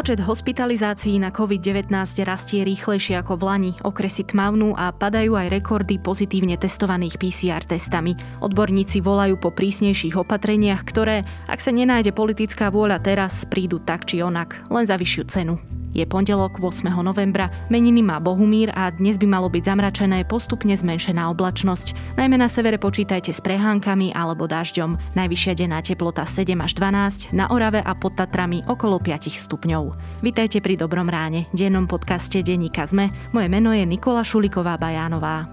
Počet 0.00 0.24
hospitalizácií 0.24 1.20
na 1.20 1.28
COVID-19 1.28 1.92
rastie 2.24 2.64
rýchlejšie 2.64 3.20
ako 3.20 3.36
v 3.36 3.42
Lani. 3.44 3.72
Okresy 3.84 4.24
tmavnú 4.24 4.72
a 4.72 4.96
padajú 4.96 5.36
aj 5.36 5.52
rekordy 5.52 6.00
pozitívne 6.00 6.56
testovaných 6.56 7.20
PCR 7.20 7.60
testami. 7.68 8.16
Odborníci 8.40 9.04
volajú 9.04 9.36
po 9.36 9.52
prísnejších 9.52 10.16
opatreniach, 10.16 10.88
ktoré, 10.88 11.20
ak 11.44 11.60
sa 11.60 11.68
nenájde 11.68 12.16
politická 12.16 12.72
vôľa 12.72 12.96
teraz, 13.04 13.44
prídu 13.44 13.76
tak 13.76 14.08
či 14.08 14.24
onak, 14.24 14.64
len 14.72 14.88
za 14.88 14.96
vyššiu 14.96 15.24
cenu. 15.28 15.60
Je 15.90 16.06
pondelok 16.06 16.62
8. 16.62 16.86
novembra, 17.02 17.50
meniny 17.66 17.98
má 17.98 18.22
Bohumír 18.22 18.70
a 18.78 18.94
dnes 18.94 19.18
by 19.18 19.26
malo 19.26 19.50
byť 19.50 19.62
zamračené 19.66 20.22
postupne 20.22 20.70
zmenšená 20.70 21.26
oblačnosť. 21.34 22.14
Najmä 22.14 22.38
na 22.38 22.46
severe 22.46 22.78
počítajte 22.78 23.34
s 23.34 23.42
prehánkami 23.42 24.14
alebo 24.14 24.46
dažďom. 24.46 25.18
Najvyššia 25.18 25.52
denná 25.58 25.82
teplota 25.82 26.22
7 26.22 26.46
až 26.62 26.78
12, 26.78 27.34
na 27.34 27.50
Orave 27.50 27.82
a 27.82 27.90
pod 27.98 28.14
Tatrami 28.14 28.62
okolo 28.70 29.02
5 29.02 29.34
stupňov. 29.34 29.89
Vitajte 30.24 30.58
pri 30.60 30.74
Dobrom 30.76 31.06
ráne, 31.06 31.48
dennom 31.54 31.86
podcaste 31.86 32.42
Denníka 32.42 32.84
ZME. 32.84 33.34
Moje 33.34 33.48
meno 33.50 33.70
je 33.70 33.86
Nikola 33.86 34.26
Šuliková 34.26 34.76
Bajánová. 34.76 35.48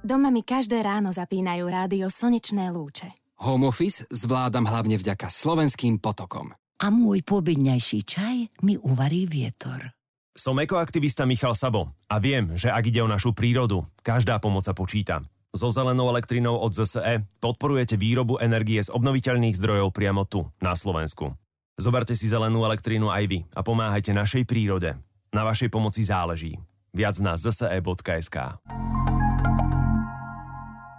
Doma 0.00 0.32
mi 0.32 0.40
každé 0.40 0.80
ráno 0.80 1.12
zapínajú 1.12 1.68
rádio 1.68 2.08
Slnečné 2.08 2.72
lúče. 2.72 3.12
Home 3.40 3.68
office 3.68 4.04
zvládam 4.12 4.68
hlavne 4.68 5.00
vďaka 5.00 5.28
slovenským 5.28 6.00
potokom 6.00 6.52
a 6.80 6.86
môj 6.88 7.20
pobedňajší 7.20 7.98
čaj 8.08 8.36
mi 8.64 8.74
uvarí 8.80 9.28
vietor. 9.28 9.92
Som 10.32 10.56
ekoaktivista 10.56 11.28
Michal 11.28 11.52
Sabo 11.52 11.92
a 12.08 12.16
viem, 12.16 12.56
že 12.56 12.72
ak 12.72 12.88
ide 12.88 13.04
o 13.04 13.10
našu 13.10 13.36
prírodu, 13.36 13.84
každá 14.00 14.40
pomoc 14.40 14.64
sa 14.64 14.72
počíta. 14.72 15.20
So 15.52 15.68
zelenou 15.68 16.08
elektrinou 16.08 16.56
od 16.56 16.72
ZSE 16.72 17.26
podporujete 17.42 17.98
výrobu 18.00 18.38
energie 18.40 18.80
z 18.80 18.88
obnoviteľných 18.88 19.58
zdrojov 19.58 19.90
priamo 19.92 20.24
tu, 20.24 20.46
na 20.62 20.72
Slovensku. 20.72 21.36
Zoberte 21.80 22.12
si 22.12 22.28
zelenú 22.28 22.60
elektrínu 22.68 23.08
aj 23.08 23.24
vy 23.24 23.38
a 23.56 23.64
pomáhajte 23.64 24.12
našej 24.12 24.44
prírode. 24.44 25.00
Na 25.32 25.48
vašej 25.48 25.72
pomoci 25.72 26.04
záleží. 26.04 26.60
Viac 26.92 27.16
na 27.24 27.40
zse.sk 27.40 28.36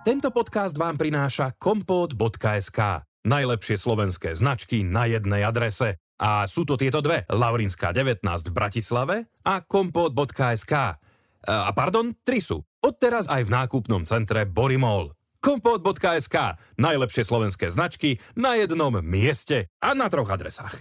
Tento 0.01 0.29
podcast 0.33 0.73
vám 0.73 0.97
prináša 0.97 1.53
kompot.sk 1.61 3.05
Najlepšie 3.21 3.77
slovenské 3.77 4.33
značky 4.33 4.81
na 4.81 5.05
jednej 5.05 5.45
adrese. 5.45 6.01
A 6.17 6.49
sú 6.49 6.65
to 6.65 6.73
tieto 6.73 7.05
dve. 7.05 7.29
Laurinská 7.29 7.93
19 7.93 8.25
v 8.25 8.53
Bratislave 8.53 9.15
a 9.45 9.61
kompot.sk. 9.61 10.73
A 11.45 11.69
pardon, 11.77 12.09
tri 12.25 12.41
sú. 12.41 12.57
Odteraz 12.81 13.29
aj 13.29 13.45
v 13.45 13.53
nákupnom 13.53 14.01
centre 14.01 14.49
Borimol. 14.49 15.13
Kompot.sk. 15.41 16.37
Najlepšie 16.77 17.23
slovenské 17.25 17.73
značky 17.73 18.21
na 18.37 18.53
jednom 18.53 18.93
mieste 19.01 19.73
a 19.81 19.97
na 19.97 20.05
troch 20.05 20.29
adresách. 20.29 20.77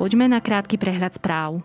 Poďme 0.00 0.32
na 0.32 0.40
krátky 0.40 0.80
prehľad 0.80 1.20
správ. 1.20 1.60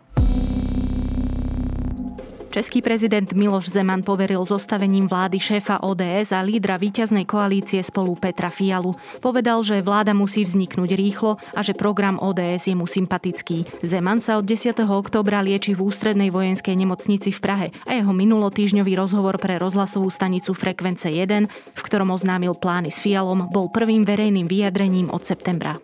Český 2.55 2.79
prezident 2.79 3.27
Miloš 3.35 3.67
Zeman 3.67 3.99
poveril 3.99 4.39
zostavením 4.47 5.11
vlády 5.11 5.43
šéfa 5.43 5.83
ODS 5.83 6.31
a 6.31 6.39
lídra 6.39 6.79
víťaznej 6.79 7.27
koalície 7.27 7.83
spolu 7.83 8.15
Petra 8.15 8.47
Fialu. 8.47 8.95
Povedal, 9.19 9.59
že 9.59 9.83
vláda 9.83 10.15
musí 10.15 10.47
vzniknúť 10.47 10.95
rýchlo 10.95 11.35
a 11.51 11.59
že 11.59 11.75
program 11.75 12.15
ODS 12.15 12.71
je 12.71 12.75
mu 12.79 12.87
sympatický. 12.87 13.67
Zeman 13.83 14.23
sa 14.23 14.39
od 14.39 14.47
10. 14.47 14.71
oktobra 14.87 15.43
lieči 15.43 15.75
v 15.75 15.83
ústrednej 15.83 16.31
vojenskej 16.31 16.79
nemocnici 16.79 17.35
v 17.35 17.43
Prahe 17.43 17.67
a 17.83 17.91
jeho 17.91 18.15
minulotýžňový 18.15 18.95
rozhovor 18.95 19.35
pre 19.35 19.59
rozhlasovú 19.59 20.07
stanicu 20.07 20.55
Frekvence 20.55 21.11
1, 21.11 21.51
v 21.51 21.81
ktorom 21.83 22.07
oznámil 22.15 22.55
plány 22.55 22.87
s 22.87 23.03
Fialom, 23.03 23.51
bol 23.51 23.67
prvým 23.67 24.07
verejným 24.07 24.47
vyjadrením 24.47 25.11
od 25.11 25.27
septembra. 25.27 25.75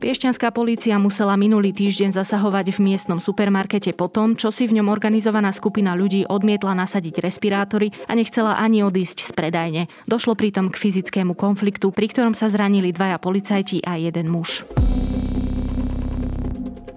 Piešťanská 0.00 0.48
polícia 0.56 0.96
musela 0.96 1.36
minulý 1.36 1.76
týždeň 1.76 2.16
zasahovať 2.16 2.72
v 2.72 2.88
miestnom 2.88 3.20
supermarkete 3.20 3.92
po 3.92 4.08
tom, 4.08 4.32
čo 4.32 4.48
si 4.48 4.64
v 4.64 4.80
ňom 4.80 4.88
organizovaná 4.88 5.52
skupina 5.52 5.92
ľudí 5.92 6.24
odmietla 6.24 6.72
nasadiť 6.72 7.20
respirátory 7.20 7.92
a 8.08 8.16
nechcela 8.16 8.56
ani 8.56 8.80
odísť 8.80 9.28
z 9.28 9.32
predajne. 9.36 9.82
Došlo 10.08 10.40
pritom 10.40 10.72
k 10.72 10.80
fyzickému 10.80 11.36
konfliktu, 11.36 11.92
pri 11.92 12.16
ktorom 12.16 12.32
sa 12.32 12.48
zranili 12.48 12.96
dvaja 12.96 13.20
policajti 13.20 13.84
a 13.84 14.00
jeden 14.00 14.32
muž. 14.32 14.64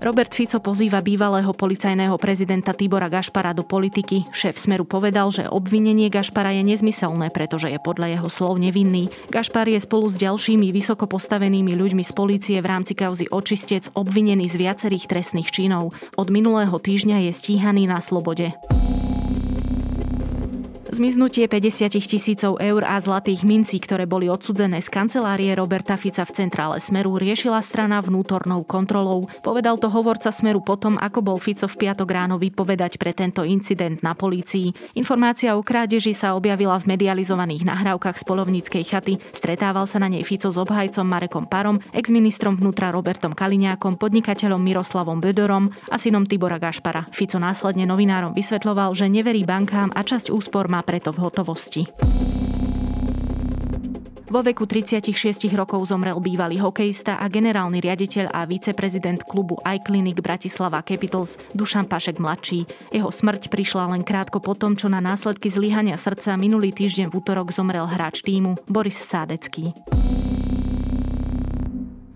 Robert 0.04 0.36
Fico 0.36 0.60
pozýva 0.60 1.00
bývalého 1.00 1.56
policajného 1.56 2.20
prezidenta 2.20 2.76
Tibora 2.76 3.08
Gašpara 3.08 3.56
do 3.56 3.64
politiky. 3.64 4.28
Šéf 4.36 4.60
Smeru 4.60 4.84
povedal, 4.84 5.32
že 5.32 5.48
obvinenie 5.48 6.12
Gašpara 6.12 6.52
je 6.52 6.60
nezmyselné, 6.60 7.32
pretože 7.32 7.72
je 7.72 7.80
podľa 7.80 8.20
jeho 8.20 8.28
slov 8.28 8.60
nevinný. 8.60 9.08
Gašpar 9.32 9.64
je 9.72 9.80
spolu 9.80 10.12
s 10.12 10.20
ďalšími 10.20 10.76
vysoko 10.76 11.08
postavenými 11.08 11.72
ľuďmi 11.80 12.04
z 12.04 12.12
polície 12.12 12.60
v 12.60 12.68
rámci 12.68 13.00
kauzy 13.00 13.32
očistec 13.32 13.96
obvinený 13.96 14.52
z 14.52 14.60
viacerých 14.60 15.08
trestných 15.08 15.48
činov. 15.48 15.96
Od 16.20 16.28
minulého 16.28 16.76
týždňa 16.76 17.24
je 17.24 17.32
stíhaný 17.32 17.88
na 17.88 18.04
slobode. 18.04 18.52
Zmiznutie 20.94 21.50
50 21.50 21.90
tisícov 22.06 22.62
eur 22.62 22.86
a 22.86 23.02
zlatých 23.02 23.42
mincí, 23.42 23.82
ktoré 23.82 24.06
boli 24.06 24.30
odsudzené 24.30 24.78
z 24.78 24.94
kancelárie 24.94 25.50
Roberta 25.58 25.98
Fica 25.98 26.22
v 26.22 26.30
centrále 26.38 26.78
Smeru, 26.78 27.18
riešila 27.18 27.66
strana 27.66 27.98
vnútornou 27.98 28.62
kontrolou. 28.62 29.26
Povedal 29.42 29.82
to 29.82 29.90
hovorca 29.90 30.30
Smeru 30.30 30.62
potom, 30.62 31.02
ako 31.02 31.26
bol 31.26 31.42
Fico 31.42 31.66
v 31.66 31.82
piatok 31.82 32.06
ráno 32.06 32.38
vypovedať 32.38 33.02
pre 33.02 33.10
tento 33.10 33.42
incident 33.42 34.06
na 34.06 34.14
polícii. 34.14 34.70
Informácia 34.94 35.58
o 35.58 35.66
krádeži 35.66 36.14
sa 36.14 36.38
objavila 36.38 36.78
v 36.78 36.94
medializovaných 36.94 37.66
nahrávkach 37.66 38.22
z 38.22 38.24
polovníckej 38.30 38.86
chaty. 38.86 39.18
Stretával 39.34 39.90
sa 39.90 39.98
na 39.98 40.14
nej 40.14 40.22
Fico 40.22 40.54
s 40.54 40.62
obhajcom 40.62 41.10
Marekom 41.10 41.50
Parom, 41.50 41.82
exministrom 41.90 42.54
vnútra 42.54 42.94
Robertom 42.94 43.34
Kaliňákom, 43.34 43.98
podnikateľom 43.98 44.62
Miroslavom 44.62 45.18
Bedorom 45.18 45.74
a 45.90 45.98
synom 45.98 46.30
Tibora 46.30 46.62
Gašpara. 46.62 47.10
Fico 47.10 47.42
následne 47.42 47.90
novinárom 47.90 48.38
vysvetľoval, 48.38 48.94
že 48.94 49.10
neverí 49.10 49.42
bankám 49.42 49.90
a 49.90 50.06
časť 50.06 50.30
úspor 50.30 50.70
má 50.70 50.83
preto 50.84 51.16
v 51.16 51.24
hotovosti. 51.24 51.82
Vo 54.34 54.42
veku 54.42 54.66
36 54.66 55.14
rokov 55.54 55.94
zomrel 55.94 56.18
bývalý 56.18 56.58
hokejista 56.58 57.22
a 57.22 57.30
generálny 57.30 57.78
riaditeľ 57.78 58.34
a 58.34 58.50
viceprezident 58.50 59.22
klubu 59.30 59.62
iClinic 59.62 60.18
Bratislava 60.26 60.82
Capitals 60.82 61.38
Dušan 61.54 61.86
Pašek 61.86 62.18
mladší. 62.18 62.66
Jeho 62.90 63.14
smrť 63.14 63.54
prišla 63.54 63.94
len 63.94 64.02
krátko 64.02 64.42
po 64.42 64.58
tom, 64.58 64.74
čo 64.74 64.90
na 64.90 65.06
následky 65.06 65.54
zlyhania 65.54 66.02
srdca 66.02 66.34
minulý 66.34 66.74
týždeň 66.74 67.14
v 67.14 67.22
útorok 67.22 67.54
zomrel 67.54 67.86
hráč 67.86 68.26
týmu 68.26 68.58
Boris 68.66 68.98
Sádecký. 68.98 69.70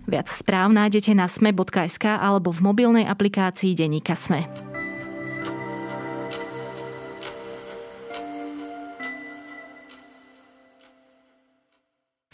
Viac 0.09 0.25
správ 0.33 0.73
nájdete 0.73 1.13
na 1.13 1.29
sme.sk 1.29 2.05
alebo 2.17 2.49
v 2.49 2.65
mobilnej 2.65 3.05
aplikácii 3.05 3.77
Deníka 3.77 4.17
Sme. 4.17 4.66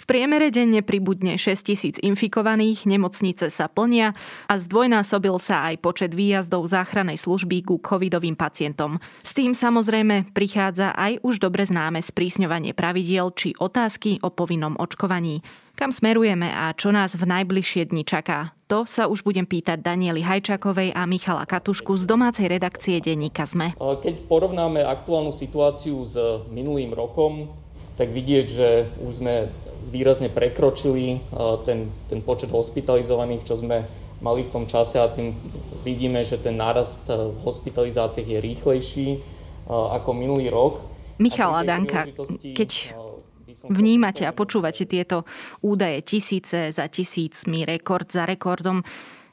V 0.03 0.11
priemere 0.11 0.51
denne 0.51 0.83
pribudne 0.83 1.39
6 1.39 1.63
tisíc 1.63 1.95
infikovaných, 1.95 2.83
nemocnice 2.83 3.47
sa 3.47 3.71
plnia 3.71 4.11
a 4.51 4.59
zdvojnásobil 4.59 5.39
sa 5.39 5.71
aj 5.71 5.79
počet 5.79 6.11
výjazdov 6.11 6.67
záchranej 6.67 7.23
služby 7.23 7.63
ku 7.63 7.79
covidovým 7.79 8.35
pacientom. 8.35 8.99
S 9.23 9.31
tým 9.31 9.55
samozrejme 9.55 10.35
prichádza 10.35 10.91
aj 10.91 11.23
už 11.23 11.39
dobre 11.39 11.63
známe 11.63 12.03
sprísňovanie 12.03 12.75
pravidiel 12.75 13.31
či 13.31 13.55
otázky 13.55 14.19
o 14.19 14.27
povinnom 14.27 14.75
očkovaní. 14.75 15.39
Kam 15.79 15.95
smerujeme 15.95 16.51
a 16.51 16.75
čo 16.75 16.91
nás 16.91 17.15
v 17.15 17.23
najbližšie 17.23 17.95
dni 17.95 18.03
čaká? 18.03 18.51
To 18.67 18.83
sa 18.83 19.07
už 19.07 19.23
budem 19.23 19.47
pýtať 19.47 19.79
Danieli 19.79 20.19
Hajčakovej 20.19 20.91
a 20.91 21.07
Michala 21.07 21.47
Katušku 21.47 21.95
z 21.95 22.03
domácej 22.03 22.51
redakcie 22.51 22.99
denníka 22.99 23.47
ZME. 23.47 23.79
Keď 23.79 24.27
porovnáme 24.27 24.83
aktuálnu 24.83 25.31
situáciu 25.31 26.03
s 26.03 26.19
minulým 26.51 26.91
rokom, 26.91 27.56
tak 27.95 28.11
vidieť, 28.11 28.45
že 28.51 28.69
už 28.99 29.11
sme 29.23 29.47
výrazne 29.89 30.31
prekročili 30.31 31.19
ten, 31.68 31.91
ten 32.07 32.19
počet 32.24 32.51
hospitalizovaných, 32.53 33.44
čo 33.44 33.59
sme 33.59 33.83
mali 34.24 34.47
v 34.47 34.51
tom 34.56 34.63
čase 34.63 35.00
a 35.00 35.12
tým 35.12 35.35
vidíme, 35.83 36.24
že 36.24 36.39
ten 36.39 36.56
nárast 36.56 37.07
v 37.12 37.35
hospitalizáciách 37.44 38.27
je 38.27 38.39
rýchlejší 38.39 39.07
ako 39.68 40.09
minulý 40.15 40.47
rok. 40.47 40.80
Michal 41.19 41.56
Adanka, 41.59 42.07
keď 42.56 42.95
vnímate 43.69 44.25
a 44.25 44.33
počúvate 44.33 44.88
tieto 44.88 45.27
údaje 45.62 46.01
tisíce 46.01 46.74
za 46.74 46.89
tisícmi, 46.89 47.68
rekord 47.68 48.09
za 48.09 48.25
rekordom, 48.25 48.81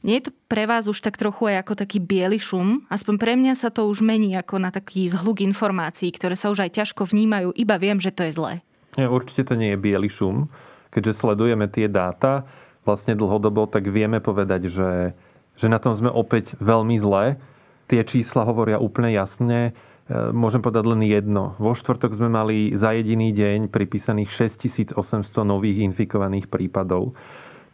nie 0.00 0.16
je 0.16 0.28
to 0.28 0.32
pre 0.48 0.64
vás 0.64 0.88
už 0.88 1.04
tak 1.04 1.20
trochu 1.20 1.52
aj 1.52 1.60
ako 1.60 1.72
taký 1.84 2.00
biely 2.00 2.40
šum? 2.40 2.88
Aspoň 2.88 3.14
pre 3.20 3.36
mňa 3.36 3.52
sa 3.52 3.68
to 3.68 3.84
už 3.84 4.00
mení 4.00 4.32
ako 4.32 4.56
na 4.56 4.72
taký 4.72 5.04
zhluk 5.12 5.44
informácií, 5.44 6.08
ktoré 6.08 6.40
sa 6.40 6.48
už 6.48 6.64
aj 6.64 6.72
ťažko 6.72 7.04
vnímajú, 7.04 7.52
iba 7.52 7.76
viem, 7.76 8.00
že 8.00 8.08
to 8.08 8.24
je 8.24 8.32
zlé. 8.32 8.64
Určite 8.98 9.46
to 9.46 9.54
nie 9.54 9.74
je 9.74 9.78
biely 9.78 10.10
šum. 10.10 10.50
Keďže 10.90 11.22
sledujeme 11.22 11.70
tie 11.70 11.86
dáta 11.86 12.48
vlastne 12.82 13.14
dlhodobo, 13.14 13.70
tak 13.70 13.86
vieme 13.86 14.18
povedať, 14.18 14.66
že, 14.66 15.14
že 15.54 15.66
na 15.70 15.78
tom 15.78 15.94
sme 15.94 16.10
opäť 16.10 16.58
veľmi 16.58 16.98
zle. 16.98 17.38
Tie 17.86 18.02
čísla 18.02 18.42
hovoria 18.42 18.82
úplne 18.82 19.14
jasne. 19.14 19.74
môžem 20.10 20.58
povedať 20.58 20.84
len 20.90 21.02
jedno. 21.06 21.54
Vo 21.62 21.78
štvrtok 21.78 22.18
sme 22.18 22.30
mali 22.30 22.74
za 22.74 22.90
jediný 22.90 23.30
deň 23.30 23.70
pripísaných 23.70 24.50
6800 24.58 24.98
nových 25.46 25.86
infikovaných 25.86 26.50
prípadov. 26.50 27.14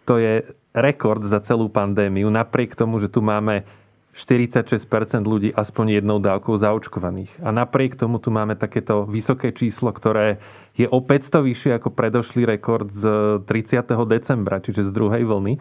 To 0.05 0.21
je 0.21 0.45
rekord 0.77 1.25
za 1.25 1.41
celú 1.41 1.73
pandémiu, 1.73 2.29
napriek 2.29 2.77
tomu, 2.77 3.01
že 3.01 3.09
tu 3.09 3.25
máme 3.25 3.65
46% 4.17 5.21
ľudí 5.29 5.53
aspoň 5.53 6.01
jednou 6.01 6.17
dávkou 6.17 6.57
zaočkovaných. 6.57 7.29
A 7.45 7.53
napriek 7.53 8.01
tomu 8.01 8.17
tu 8.17 8.33
máme 8.33 8.57
takéto 8.57 9.05
vysoké 9.05 9.53
číslo, 9.53 9.93
ktoré 9.93 10.41
je 10.77 10.87
o 10.87 10.99
500 11.01 11.41
vyššie 11.41 11.71
ako 11.81 11.89
predošlý 11.93 12.45
rekord 12.45 12.93
z 12.93 13.05
30. 13.49 13.97
decembra, 14.07 14.61
čiže 14.61 14.85
z 14.85 14.91
druhej 14.93 15.25
vlny. 15.25 15.57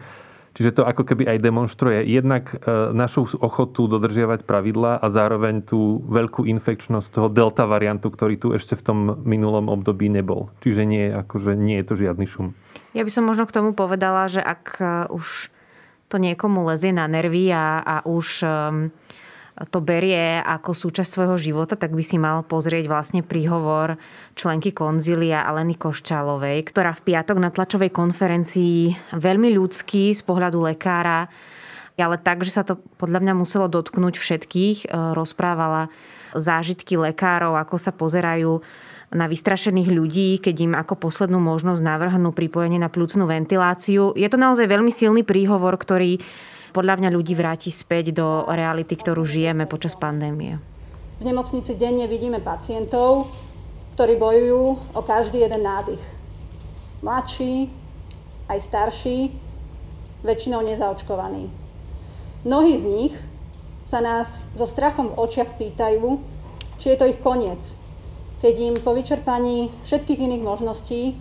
Čiže 0.56 0.80
to 0.80 0.82
ako 0.88 1.04
keby 1.04 1.28
aj 1.28 1.38
demonstruje 1.44 2.00
jednak 2.08 2.48
e, 2.48 2.56
našu 2.96 3.28
ochotu 3.44 3.92
dodržiavať 3.92 4.48
pravidlá 4.48 4.96
a 4.96 5.06
zároveň 5.12 5.60
tú 5.60 6.00
veľkú 6.08 6.48
infekčnosť 6.48 7.12
toho 7.12 7.28
delta 7.28 7.68
variantu, 7.68 8.08
ktorý 8.08 8.40
tu 8.40 8.56
ešte 8.56 8.72
v 8.72 8.82
tom 8.84 8.98
minulom 9.28 9.68
období 9.68 10.08
nebol. 10.08 10.48
Čiže 10.64 10.88
nie, 10.88 11.12
akože 11.12 11.52
nie 11.60 11.76
je 11.84 11.86
to 11.92 11.94
žiadny 12.00 12.24
šum. 12.24 12.56
Ja 12.96 13.04
by 13.04 13.12
som 13.12 13.28
možno 13.28 13.44
k 13.44 13.52
tomu 13.52 13.76
povedala, 13.76 14.32
že 14.32 14.40
ak 14.40 14.80
e, 14.80 14.84
už 15.12 15.52
to 16.08 16.16
niekomu 16.16 16.64
lezie 16.64 16.94
na 16.94 17.04
nervy 17.04 17.52
a, 17.52 17.82
a 17.82 17.96
už 18.08 18.46
um, 18.46 18.94
to 19.56 19.80
berie 19.80 20.44
ako 20.44 20.76
súčasť 20.76 21.08
svojho 21.08 21.36
života, 21.40 21.80
tak 21.80 21.96
by 21.96 22.04
si 22.04 22.20
mal 22.20 22.44
pozrieť 22.44 22.92
vlastne 22.92 23.24
príhovor 23.24 23.96
členky 24.36 24.76
konzília 24.76 25.48
Aleny 25.48 25.80
Koščálovej, 25.80 26.60
ktorá 26.68 26.92
v 26.92 27.04
piatok 27.08 27.40
na 27.40 27.48
tlačovej 27.48 27.88
konferencii 27.88 29.16
veľmi 29.16 29.48
ľudský 29.56 30.12
z 30.12 30.20
pohľadu 30.20 30.60
lekára, 30.60 31.32
ale 31.96 32.20
tak, 32.20 32.44
že 32.44 32.52
sa 32.52 32.68
to 32.68 32.76
podľa 33.00 33.24
mňa 33.24 33.32
muselo 33.32 33.72
dotknúť 33.72 34.20
všetkých, 34.20 34.78
e, 34.84 35.16
rozprávala 35.16 35.88
zážitky 36.36 37.00
lekárov, 37.00 37.56
ako 37.56 37.80
sa 37.80 37.96
pozerajú 37.96 38.60
na 39.16 39.24
vystrašených 39.26 39.88
ľudí, 39.88 40.28
keď 40.38 40.56
im 40.60 40.72
ako 40.76 41.00
poslednú 41.00 41.40
možnosť 41.40 41.80
navrhnú 41.80 42.36
pripojenie 42.36 42.76
na 42.76 42.92
plúcnú 42.92 43.24
ventiláciu. 43.24 44.12
Je 44.12 44.28
to 44.28 44.36
naozaj 44.36 44.68
veľmi 44.68 44.92
silný 44.92 45.24
príhovor, 45.24 45.80
ktorý 45.80 46.20
podľa 46.76 47.00
mňa 47.00 47.10
ľudí 47.16 47.32
vráti 47.32 47.72
späť 47.72 48.12
do 48.12 48.44
reality, 48.44 48.92
ktorú 48.92 49.24
žijeme 49.24 49.64
počas 49.64 49.96
pandémie. 49.96 50.60
V 51.16 51.24
nemocnici 51.24 51.72
denne 51.72 52.04
vidíme 52.04 52.44
pacientov, 52.44 53.32
ktorí 53.96 54.20
bojujú 54.20 54.92
o 54.92 55.00
každý 55.00 55.40
jeden 55.40 55.64
nádych. 55.64 56.04
Mladší, 57.00 57.72
aj 58.52 58.58
starší, 58.60 59.32
väčšinou 60.20 60.60
nezaočkovaní. 60.60 61.48
Mnohí 62.44 62.76
z 62.76 62.84
nich 62.84 63.14
sa 63.88 64.04
nás 64.04 64.44
so 64.52 64.68
strachom 64.68 65.16
v 65.16 65.18
očiach 65.18 65.56
pýtajú, 65.56 66.20
či 66.76 66.92
je 66.92 66.96
to 67.00 67.08
ich 67.08 67.16
koniec, 67.24 67.80
keď 68.40 68.54
im 68.72 68.74
po 68.80 68.92
vyčerpaní 68.92 69.72
všetkých 69.84 70.20
iných 70.28 70.42
možností 70.44 71.16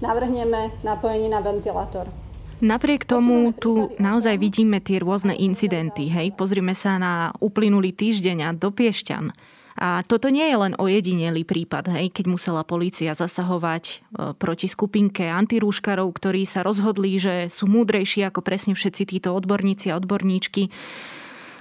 navrhneme 0.00 0.72
napojenie 0.84 1.28
na 1.28 1.40
ventilátor. 1.40 2.08
Napriek 2.56 3.04
tomu 3.04 3.52
tu 3.52 3.92
naozaj 4.00 4.40
vidíme 4.40 4.80
tie 4.80 4.96
rôzne 4.96 5.36
incidenty. 5.36 6.08
Hej? 6.08 6.32
Pozrime 6.40 6.72
sa 6.72 6.96
na 6.96 7.36
uplynulý 7.36 7.92
týždeň 7.92 8.36
a 8.48 8.50
do 8.56 8.72
Piešťan. 8.72 9.28
A 9.76 10.00
toto 10.08 10.32
nie 10.32 10.48
je 10.48 10.56
len 10.56 10.72
ojedinelý 10.72 11.44
prípad, 11.44 11.92
hej, 11.92 12.08
keď 12.08 12.32
musela 12.32 12.64
polícia 12.64 13.12
zasahovať 13.12 13.84
e, 13.84 13.94
proti 14.40 14.72
skupinke 14.72 15.28
antirúškarov, 15.28 16.08
ktorí 16.16 16.48
sa 16.48 16.64
rozhodli, 16.64 17.20
že 17.20 17.52
sú 17.52 17.68
múdrejší 17.68 18.24
ako 18.24 18.40
presne 18.40 18.72
všetci 18.72 19.04
títo 19.04 19.36
odborníci 19.36 19.92
a 19.92 20.00
odborníčky 20.00 20.72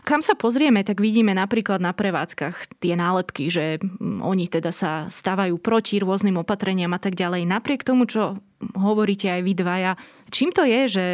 kam 0.05 0.21
sa 0.21 0.37
pozrieme, 0.37 0.85
tak 0.85 1.01
vidíme 1.01 1.33
napríklad 1.33 1.81
na 1.81 1.91
prevádzkach 1.91 2.77
tie 2.77 2.93
nálepky, 2.93 3.49
že 3.49 3.81
mm, 3.81 4.21
oni 4.21 4.45
teda 4.45 4.69
sa 4.69 5.09
stávajú 5.09 5.57
proti 5.57 5.97
rôznym 5.97 6.37
opatreniam 6.37 6.93
a 6.93 7.01
tak 7.01 7.17
ďalej. 7.17 7.49
Napriek 7.49 7.81
tomu, 7.81 8.05
čo 8.05 8.37
hovoríte 8.77 9.27
aj 9.27 9.41
vy 9.41 9.53
dvaja, 9.57 9.91
čím 10.29 10.53
to 10.53 10.63
je, 10.63 10.81
že 10.87 11.05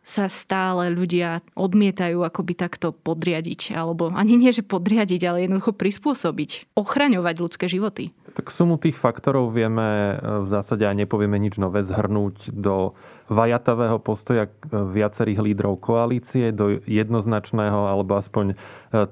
sa 0.00 0.26
stále 0.32 0.88
ľudia 0.90 1.44
odmietajú 1.54 2.24
akoby 2.24 2.56
takto 2.56 2.90
podriadiť, 2.90 3.76
alebo 3.76 4.08
ani 4.10 4.40
nie, 4.40 4.50
že 4.50 4.64
podriadiť, 4.64 5.20
ale 5.28 5.44
jednoducho 5.44 5.76
prispôsobiť, 5.76 6.72
ochraňovať 6.74 7.34
ľudské 7.36 7.66
životy. 7.68 8.10
Tak 8.34 8.48
sumu 8.48 8.80
tých 8.80 8.96
faktorov 8.96 9.52
vieme 9.52 10.16
e, 10.16 10.44
v 10.44 10.48
zásade 10.48 10.88
aj 10.88 11.04
nepovieme 11.04 11.36
nič 11.36 11.60
nové 11.60 11.84
zhrnúť 11.84 12.48
do 12.50 12.96
vajatavého 13.30 14.02
postoja 14.02 14.50
e, 14.50 14.50
viacerých 14.74 15.38
lídrov 15.38 15.78
koalície, 15.78 16.50
do 16.50 16.82
jednoznačného 16.84 17.86
alebo 17.86 18.18
aspoň 18.18 18.52
e, 18.52 18.54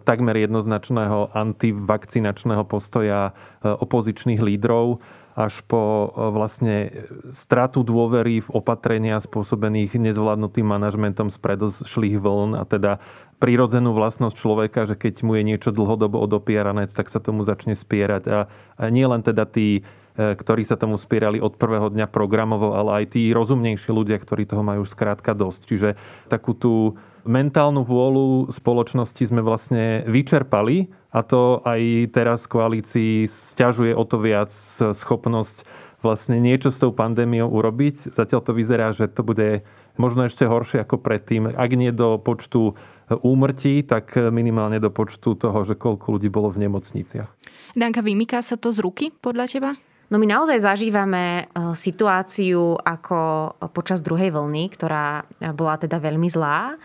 takmer 0.03 0.35
jednoznačného 0.35 1.33
antivakcinačného 1.33 2.67
postoja 2.67 3.33
opozičných 3.63 4.39
lídrov 4.39 4.99
až 5.39 5.63
po 5.71 6.11
vlastne 6.35 6.91
stratu 7.31 7.87
dôvery 7.87 8.43
v 8.43 8.51
opatrenia 8.51 9.23
spôsobených 9.23 9.95
nezvládnutým 9.95 10.67
manažmentom 10.67 11.31
z 11.31 11.39
predošlých 11.39 12.19
vln 12.19 12.59
a 12.59 12.67
teda 12.67 12.99
prírodzenú 13.39 13.95
vlastnosť 13.95 14.35
človeka, 14.35 14.81
že 14.91 14.99
keď 14.99 15.23
mu 15.23 15.39
je 15.39 15.47
niečo 15.47 15.71
dlhodobo 15.71 16.19
odopierané, 16.19 16.91
tak 16.91 17.07
sa 17.07 17.23
tomu 17.23 17.47
začne 17.47 17.79
spierať. 17.79 18.23
A, 18.27 18.39
a 18.51 18.85
nie 18.91 19.07
len 19.07 19.23
teda 19.23 19.47
tí, 19.47 19.79
e, 19.79 19.83
ktorí 20.19 20.67
sa 20.67 20.75
tomu 20.75 20.99
spierali 20.99 21.39
od 21.39 21.55
prvého 21.55 21.95
dňa 21.95 22.11
programovo, 22.11 22.75
ale 22.75 23.07
aj 23.07 23.15
tí 23.15 23.31
rozumnejší 23.31 23.95
ľudia, 23.95 24.19
ktorí 24.19 24.51
toho 24.51 24.67
majú 24.67 24.83
skrátka 24.83 25.31
dosť. 25.31 25.61
Čiže 25.63 25.89
takú 26.27 26.59
tú 26.59 26.99
mentálnu 27.23 27.87
vôľu 27.87 28.51
spoločnosti 28.51 29.23
sme 29.23 29.47
vlastne 29.47 30.03
vyčerpali 30.11 30.91
a 31.15 31.23
to 31.23 31.63
aj 31.63 32.11
teraz 32.11 32.51
koalícii 32.51 33.31
stiažuje 33.31 33.95
o 33.95 34.03
to 34.03 34.19
viac 34.19 34.51
schopnosť 34.75 35.63
vlastne 36.03 36.39
niečo 36.39 36.71
s 36.71 36.79
tou 36.79 36.91
pandémiou 36.95 37.51
urobiť. 37.51 38.15
Zatiaľ 38.15 38.41
to 38.43 38.53
vyzerá, 38.55 38.91
že 38.95 39.11
to 39.11 39.23
bude 39.23 39.67
možno 39.99 40.27
ešte 40.27 40.47
horšie 40.47 40.83
ako 40.83 40.99
predtým. 40.99 41.51
Ak 41.51 41.71
nie 41.75 41.91
do 41.91 42.19
počtu 42.23 42.79
úmrtí, 43.11 43.83
tak 43.83 44.15
minimálne 44.15 44.79
do 44.79 44.95
počtu 44.95 45.35
toho, 45.35 45.59
že 45.67 45.75
koľko 45.75 46.19
ľudí 46.19 46.31
bolo 46.31 46.55
v 46.55 46.67
nemocniciach. 46.67 47.29
Danka, 47.75 48.01
vymyká 48.03 48.43
sa 48.43 48.55
to 48.55 48.71
z 48.71 48.79
ruky 48.79 49.11
podľa 49.11 49.47
teba? 49.51 49.71
No 50.09 50.17
my 50.17 50.25
naozaj 50.25 50.65
zažívame 50.65 51.45
e, 51.45 51.73
situáciu 51.77 52.81
ako 52.81 53.53
počas 53.77 54.01
druhej 54.01 54.33
vlny, 54.33 54.73
ktorá 54.73 55.29
bola 55.53 55.77
teda 55.77 56.01
veľmi 56.01 56.29
zlá. 56.33 56.81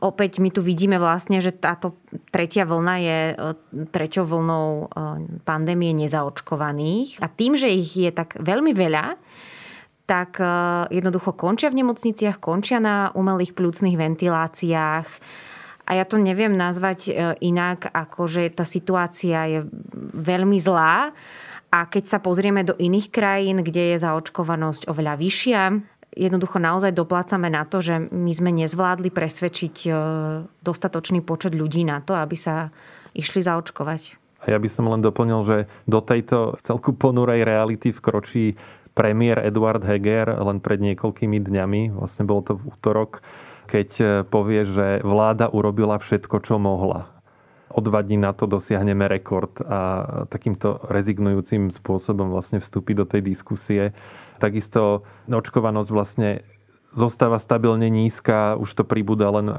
Opäť 0.00 0.40
my 0.40 0.50
tu 0.50 0.64
vidíme 0.64 0.96
vlastne, 0.96 1.38
že 1.44 1.54
táto 1.54 2.00
tretia 2.32 2.64
vlna 2.64 2.94
je 3.00 3.18
e, 3.30 3.34
treťou 3.92 4.24
vlnou 4.24 4.68
e, 4.68 4.84
pandémie 5.44 5.92
nezaočkovaných. 5.92 7.20
A 7.20 7.28
tým, 7.28 7.54
že 7.54 7.68
ich 7.68 7.92
je 7.92 8.08
tak 8.08 8.40
veľmi 8.40 8.72
veľa, 8.72 9.20
tak 10.04 10.36
jednoducho 10.92 11.32
končia 11.32 11.72
v 11.72 11.80
nemocniciach, 11.80 12.36
končia 12.36 12.76
na 12.76 13.08
umelých 13.16 13.56
plúcnych 13.56 13.96
ventiláciách 13.96 15.08
a 15.84 15.90
ja 16.00 16.04
to 16.08 16.16
neviem 16.16 16.56
nazvať 16.56 17.00
e, 17.08 17.12
inak, 17.44 17.92
ako 17.92 18.24
že 18.24 18.48
tá 18.56 18.64
situácia 18.64 19.44
je 19.44 19.60
veľmi 20.16 20.56
zlá. 20.56 21.12
A 21.74 21.90
keď 21.90 22.04
sa 22.06 22.18
pozrieme 22.22 22.62
do 22.62 22.78
iných 22.78 23.10
krajín, 23.10 23.66
kde 23.66 23.98
je 23.98 24.06
zaočkovanosť 24.06 24.86
oveľa 24.86 25.18
vyššia, 25.18 25.62
jednoducho 26.14 26.62
naozaj 26.62 26.94
doplácame 26.94 27.50
na 27.50 27.66
to, 27.66 27.82
že 27.82 27.98
my 28.14 28.30
sme 28.30 28.54
nezvládli 28.54 29.10
presvedčiť 29.10 29.76
e, 29.82 29.90
dostatočný 30.62 31.26
počet 31.26 31.50
ľudí 31.50 31.82
na 31.82 31.98
to, 31.98 32.14
aby 32.14 32.38
sa 32.38 32.70
išli 33.10 33.42
zaočkovať. 33.42 34.22
A 34.46 34.54
ja 34.54 34.58
by 34.62 34.68
som 34.70 34.86
len 34.86 35.02
doplnil, 35.02 35.42
že 35.42 35.56
do 35.90 35.98
tejto 35.98 36.62
celku 36.62 36.94
ponurej 36.94 37.42
reality 37.42 37.90
vkročí 37.90 38.54
premiér 38.94 39.42
Eduard 39.42 39.82
Heger 39.82 40.30
len 40.30 40.62
pred 40.62 40.78
niekoľkými 40.78 41.42
dňami, 41.42 41.98
vlastne 41.98 42.22
bolo 42.22 42.46
to 42.46 42.52
v 42.54 42.70
útorok, 42.70 43.18
keď 43.66 43.88
e, 43.98 44.04
povie, 44.22 44.62
že 44.62 45.02
vláda 45.02 45.50
urobila 45.50 45.98
všetko, 45.98 46.38
čo 46.38 46.62
mohla. 46.62 47.13
O 47.74 47.82
dva 47.82 48.06
dní 48.06 48.22
na 48.22 48.30
to 48.30 48.46
dosiahneme 48.46 49.10
rekord 49.10 49.58
a 49.58 50.06
takýmto 50.30 50.78
rezignujúcim 50.86 51.74
spôsobom 51.74 52.30
vlastne 52.30 52.62
vstúpi 52.62 52.94
do 52.94 53.02
tej 53.02 53.26
diskusie. 53.26 53.90
Takisto 54.38 55.02
očkovanosť 55.26 55.90
vlastne 55.90 56.46
zostáva 56.94 57.42
stabilne 57.42 57.90
nízka, 57.90 58.54
už 58.54 58.70
to 58.78 58.84
pribúda 58.86 59.26
len 59.34 59.58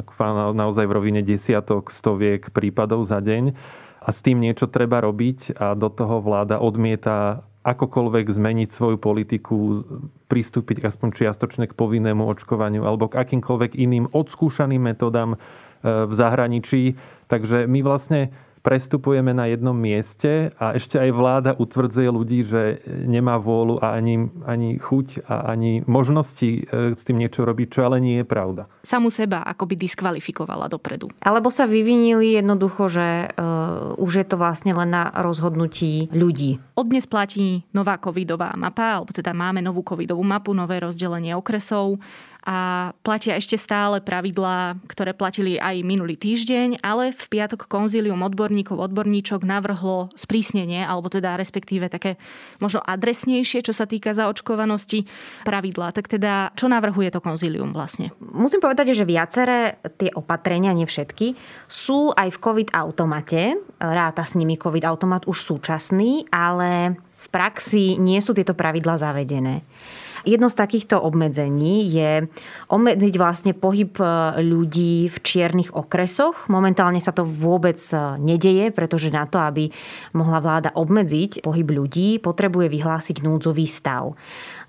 naozaj 0.56 0.88
v 0.88 0.96
rovine 0.96 1.22
desiatok, 1.22 1.92
stoviek 1.92 2.56
prípadov 2.56 3.04
za 3.04 3.20
deň. 3.20 3.52
A 4.00 4.10
s 4.16 4.24
tým 4.24 4.40
niečo 4.40 4.72
treba 4.72 5.04
robiť 5.04 5.60
a 5.60 5.76
do 5.76 5.92
toho 5.92 6.24
vláda 6.24 6.64
odmieta 6.64 7.44
akokoľvek 7.66 8.30
zmeniť 8.30 8.70
svoju 8.70 8.98
politiku, 9.02 9.82
pristúpiť 10.30 10.86
aspoň 10.86 11.10
čiastočne 11.18 11.66
k 11.66 11.74
povinnému 11.74 12.22
očkovaniu 12.30 12.86
alebo 12.86 13.10
k 13.10 13.18
akýmkoľvek 13.26 13.74
iným 13.74 14.06
odskúšaným 14.14 14.94
metodám 14.94 15.34
e, 15.34 15.38
v 15.82 16.14
zahraničí. 16.14 16.94
Takže 17.28 17.66
my 17.66 17.80
vlastne 17.82 18.34
prestupujeme 18.66 19.30
na 19.30 19.46
jednom 19.46 19.78
mieste 19.78 20.50
a 20.58 20.74
ešte 20.74 20.98
aj 20.98 21.10
vláda 21.14 21.52
utvrdzuje 21.54 22.10
ľudí, 22.10 22.42
že 22.42 22.82
nemá 23.06 23.38
vôľu 23.38 23.78
a 23.78 23.94
ani, 23.94 24.26
ani 24.50 24.82
chuť 24.82 25.30
a 25.30 25.54
ani 25.54 25.86
možnosti 25.86 26.66
e, 26.66 26.98
s 26.98 27.04
tým 27.06 27.22
niečo 27.22 27.46
robiť, 27.46 27.68
čo 27.70 27.86
ale 27.86 28.02
nie 28.02 28.18
je 28.18 28.26
pravda. 28.26 28.66
Samu 28.82 29.14
seba 29.14 29.46
akoby 29.46 29.78
diskvalifikovala 29.78 30.66
dopredu. 30.66 31.14
Alebo 31.22 31.54
sa 31.54 31.70
vyvinili 31.70 32.42
jednoducho, 32.42 32.90
že 32.90 33.30
uh, 33.30 33.94
už 34.02 34.12
je 34.22 34.26
to 34.26 34.38
vlastne 34.42 34.74
len 34.74 34.90
na 34.90 35.14
rozhodnutí 35.14 36.10
ľudí. 36.10 36.58
Od 36.74 36.86
dnes 36.90 37.06
platí 37.06 37.62
nová 37.70 38.02
covidová 38.02 38.58
mapa, 38.58 38.98
alebo 38.98 39.14
teda 39.14 39.34
máme 39.34 39.62
novú 39.62 39.86
covidovú 39.86 40.26
mapu, 40.26 40.58
nové 40.58 40.82
rozdelenie 40.82 41.38
okresov 41.38 42.02
a 42.46 42.94
platia 43.02 43.42
ešte 43.42 43.58
stále 43.58 44.06
pravidlá, 44.06 44.78
ktoré 44.86 45.18
platili 45.18 45.58
aj 45.58 45.82
minulý 45.82 46.14
týždeň, 46.14 46.86
ale 46.86 47.10
v 47.10 47.26
piatok 47.26 47.66
konzílium 47.66 48.22
odborníkov, 48.22 48.78
odborníčok 48.78 49.42
navrhlo 49.42 50.14
sprísnenie, 50.14 50.86
alebo 50.86 51.10
teda 51.10 51.42
respektíve 51.42 51.90
také 51.90 52.22
možno 52.62 52.86
adresnejšie, 52.86 53.66
čo 53.66 53.74
sa 53.74 53.90
týka 53.90 54.14
zaočkovanosti 54.14 55.10
pravidlá. 55.42 55.90
Tak 55.90 56.06
teda, 56.06 56.54
čo 56.54 56.70
navrhuje 56.70 57.10
to 57.10 57.18
konzílium 57.18 57.74
vlastne? 57.74 58.14
Musím 58.22 58.62
povedať, 58.62 58.94
že 58.94 59.10
viaceré 59.10 59.82
tie 59.98 60.14
opatrenia, 60.14 60.70
nie 60.78 60.86
všetky, 60.86 61.34
sú 61.66 62.14
aj 62.14 62.30
v 62.30 62.42
COVID 62.46 62.70
automate. 62.78 63.58
Ráta 63.82 64.22
s 64.22 64.38
nimi 64.38 64.54
COVID 64.54 64.86
automat 64.86 65.26
už 65.26 65.42
súčasný, 65.42 66.30
ale 66.30 66.94
v 67.26 67.28
praxi 67.34 67.98
nie 67.98 68.22
sú 68.22 68.38
tieto 68.38 68.54
pravidlá 68.54 69.02
zavedené. 69.02 69.66
Jedno 70.26 70.50
z 70.50 70.58
takýchto 70.58 70.98
obmedzení 70.98 71.86
je 71.86 72.26
obmedziť 72.74 73.14
vlastne 73.22 73.54
pohyb 73.54 73.94
e, 74.02 74.06
ľudí 74.42 75.08
v 75.14 75.18
čiernych 75.22 75.78
okresoch. 75.78 76.50
Momentálne 76.50 76.98
sa 76.98 77.14
to 77.14 77.22
vôbec 77.22 77.78
e, 77.94 78.18
nedeje, 78.18 78.74
pretože 78.74 79.14
na 79.14 79.30
to, 79.30 79.38
aby 79.38 79.70
mohla 80.18 80.42
vláda 80.42 80.74
obmedziť 80.74 81.46
pohyb 81.46 81.70
ľudí, 81.70 82.18
potrebuje 82.18 82.74
vyhlásiť 82.74 83.22
núdzový 83.22 83.70
stav. 83.70 84.18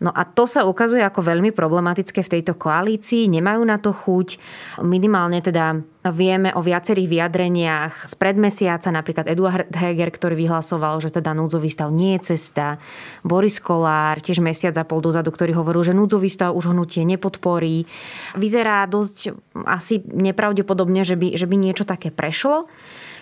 No 0.05 0.13
a 0.13 0.29
to 0.29 0.45
sa 0.45 0.69
ukazuje 0.69 1.01
ako 1.01 1.25
veľmi 1.25 1.57
problematické 1.57 2.21
v 2.21 2.33
tejto 2.37 2.53
koalícii. 2.61 3.33
Nemajú 3.33 3.63
na 3.65 3.81
to 3.81 3.97
chuť. 3.97 4.37
Minimálne 4.85 5.41
teda 5.41 5.81
vieme 6.11 6.51
o 6.53 6.61
viacerých 6.61 7.09
vyjadreniach 7.09 8.11
z 8.11 8.15
predmesiaca, 8.19 8.91
napríklad 8.91 9.31
Eduard 9.31 9.71
Heger, 9.71 10.11
ktorý 10.11 10.35
vyhlasoval, 10.35 10.99
že 10.99 11.15
teda 11.15 11.33
núdzový 11.33 11.71
stav 11.71 11.95
nie 11.95 12.19
je 12.19 12.35
cesta. 12.35 12.83
Boris 13.23 13.63
Kolár, 13.63 14.19
tiež 14.19 14.43
mesiac 14.43 14.75
a 14.77 14.85
pol 14.85 15.01
dozadu, 15.01 15.31
ktorý 15.31 15.55
hovoril, 15.55 15.87
že 15.87 15.97
núdzový 15.97 16.29
stav 16.29 16.53
už 16.53 16.75
hnutie 16.75 17.07
nepodporí. 17.07 17.87
Vyzerá 18.35 18.85
dosť 18.91 19.37
asi 19.65 20.03
nepravdepodobne, 20.03 21.07
že 21.07 21.15
by, 21.15 21.39
že 21.39 21.47
by 21.47 21.57
niečo 21.57 21.87
také 21.87 22.11
prešlo. 22.11 22.67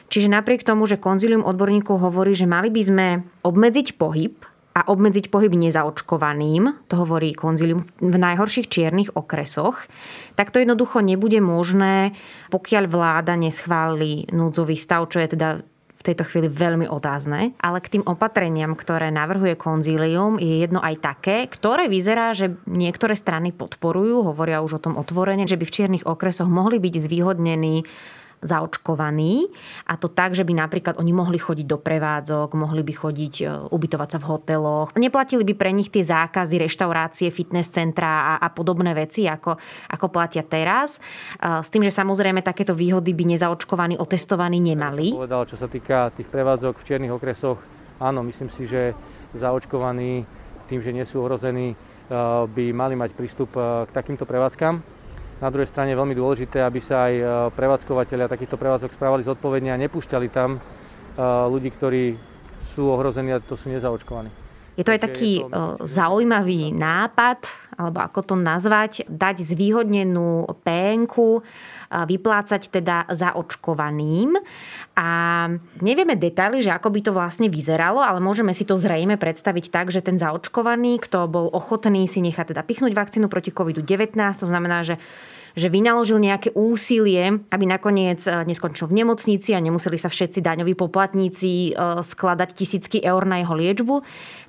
Čiže 0.09 0.29
napriek 0.29 0.65
tomu, 0.65 0.85
že 0.85 1.01
konzilium 1.01 1.45
odborníkov 1.45 1.97
hovorí, 1.97 2.37
že 2.37 2.45
mali 2.45 2.69
by 2.69 2.83
sme 2.85 3.07
obmedziť 3.41 3.97
pohyb 3.97 4.37
a 4.75 4.81
obmedziť 4.91 5.31
pohyb 5.31 5.55
nezaočkovaným, 5.55 6.91
to 6.91 6.95
hovorí 6.99 7.31
konzilium 7.31 7.87
v 8.03 8.17
najhorších 8.19 8.67
čiernych 8.67 9.15
okresoch, 9.15 9.87
tak 10.35 10.51
to 10.51 10.59
jednoducho 10.59 10.99
nebude 10.99 11.39
možné, 11.39 12.19
pokiaľ 12.51 12.85
vláda 12.91 13.39
neschváli 13.39 14.27
núdzový 14.35 14.75
stav, 14.75 15.07
čo 15.15 15.23
je 15.23 15.39
teda 15.39 15.49
v 16.05 16.13
tejto 16.13 16.27
chvíli 16.29 16.53
veľmi 16.53 16.91
otázne. 16.91 17.57
Ale 17.63 17.79
k 17.81 17.97
tým 17.97 18.05
opatreniam, 18.05 18.77
ktoré 18.77 19.09
navrhuje 19.15 19.57
konzílium, 19.57 20.37
je 20.43 20.61
jedno 20.61 20.83
aj 20.83 21.01
také, 21.01 21.47
ktoré 21.49 21.87
vyzerá, 21.89 22.35
že 22.35 22.59
niektoré 22.67 23.15
strany 23.17 23.55
podporujú, 23.55 24.27
hovoria 24.27 24.61
už 24.61 24.83
o 24.83 24.85
tom 24.91 24.99
otvorene, 24.99 25.49
že 25.49 25.57
by 25.57 25.65
v 25.65 25.75
čiernych 25.75 26.05
okresoch 26.05 26.51
mohli 26.51 26.83
byť 26.83 26.95
zvýhodnení 26.99 27.87
zaočkovaní 28.43 29.49
a 29.87 29.95
to 29.95 30.11
tak, 30.11 30.35
že 30.35 30.43
by 30.43 30.53
napríklad 30.57 30.99
oni 30.99 31.13
mohli 31.15 31.39
chodiť 31.39 31.67
do 31.69 31.79
prevádzok, 31.79 32.57
mohli 32.59 32.83
by 32.83 32.93
chodiť 32.97 33.35
e, 33.41 33.45
ubytovať 33.71 34.09
sa 34.15 34.19
v 34.21 34.29
hoteloch. 34.29 34.89
Neplatili 34.97 35.45
by 35.47 35.55
pre 35.55 35.71
nich 35.71 35.93
tie 35.93 36.03
zákazy, 36.03 36.59
reštaurácie, 36.59 37.29
fitness 37.31 37.71
centra 37.71 38.37
a, 38.37 38.43
a 38.43 38.49
podobné 38.51 38.97
veci, 38.97 39.29
ako, 39.29 39.57
ako 39.93 40.07
platia 40.09 40.43
teraz. 40.43 40.97
E, 40.97 41.61
s 41.61 41.69
tým, 41.69 41.85
že 41.85 41.95
samozrejme 41.95 42.41
takéto 42.45 42.73
výhody 42.73 43.13
by 43.13 43.37
nezaočkovaní, 43.37 44.01
otestovaní 44.01 44.59
nemali. 44.59 45.13
Povedal, 45.15 45.45
čo 45.49 45.61
sa 45.61 45.69
týka 45.69 46.11
tých 46.17 46.29
prevádzok 46.29 46.81
v 46.81 46.87
čiernych 46.87 47.15
okresoch, 47.15 47.59
áno, 48.01 48.25
myslím 48.25 48.49
si, 48.49 48.65
že 48.65 48.97
zaočkovaní 49.37 50.25
tým, 50.65 50.81
že 50.81 50.97
nie 50.97 51.05
sú 51.05 51.21
ohrození, 51.25 51.75
e, 51.75 51.77
by 52.49 52.65
mali 52.73 52.95
mať 52.97 53.13
prístup 53.13 53.53
k 53.55 53.91
takýmto 53.93 54.25
prevádzkam 54.25 54.94
na 55.45 55.53
druhej 55.53 55.69
strane 55.69 55.93
je 55.93 56.01
veľmi 56.01 56.17
dôležité, 56.17 56.65
aby 56.65 56.81
sa 56.81 57.05
aj 57.05 57.15
e, 57.21 57.25
prevádzkovateľia 57.53 58.33
takýchto 58.33 58.57
prevádzok 58.57 58.97
správali 58.97 59.29
zodpovedne 59.29 59.77
a 59.77 59.83
nepúšťali 59.85 60.29
tam 60.33 60.57
e, 60.57 60.59
ľudí, 61.53 61.69
ktorí 61.69 62.17
sú 62.73 62.89
ohrození 62.89 63.37
a 63.37 63.45
to 63.45 63.53
sú 63.53 63.69
nezaočkovaní. 63.69 64.33
Je 64.75 64.83
to 64.83 64.97
aj 64.97 65.05
taký 65.05 65.45
e, 65.45 65.53
zaujímavý 65.85 66.73
nápad, 66.73 67.45
alebo 67.77 68.01
ako 68.09 68.21
to 68.25 68.35
nazvať, 68.41 69.05
dať 69.05 69.45
zvýhodnenú 69.45 70.49
PNK 70.65 71.15
vyplácať 71.95 72.75
teda 72.75 73.07
zaočkovaným. 73.07 74.35
A 74.99 75.09
nevieme 75.79 76.19
detaily, 76.19 76.59
že 76.59 76.75
ako 76.75 76.91
by 76.91 77.01
to 77.07 77.13
vlastne 77.15 77.47
vyzeralo, 77.47 78.03
ale 78.03 78.19
môžeme 78.19 78.51
si 78.51 78.67
to 78.67 78.75
zrejme 78.75 79.15
predstaviť 79.15 79.71
tak, 79.71 79.95
že 79.95 80.03
ten 80.03 80.19
zaočkovaný, 80.19 80.99
kto 81.07 81.31
bol 81.31 81.47
ochotný 81.55 82.11
si 82.11 82.19
nechať 82.19 82.57
teda 82.57 82.67
pichnúť 82.67 82.97
vakcínu 82.99 83.31
proti 83.31 83.55
COVID-19, 83.55 84.11
to 84.43 84.47
znamená, 84.51 84.83
že 84.83 84.99
že 85.55 85.71
vynaložil 85.71 86.19
nejaké 86.19 86.51
úsilie, 86.59 87.47
aby 87.51 87.65
nakoniec 87.65 88.27
e, 88.27 88.43
neskončil 88.43 88.91
v 88.91 89.03
nemocnici 89.03 89.55
a 89.55 89.63
nemuseli 89.63 89.95
sa 89.99 90.11
všetci 90.11 90.43
daňoví 90.43 90.75
poplatníci 90.75 91.71
e, 91.71 92.03
skladať 92.03 92.49
tisícky 92.55 92.99
eur 93.01 93.23
na 93.23 93.39
jeho 93.39 93.55
liečbu, 93.55 93.97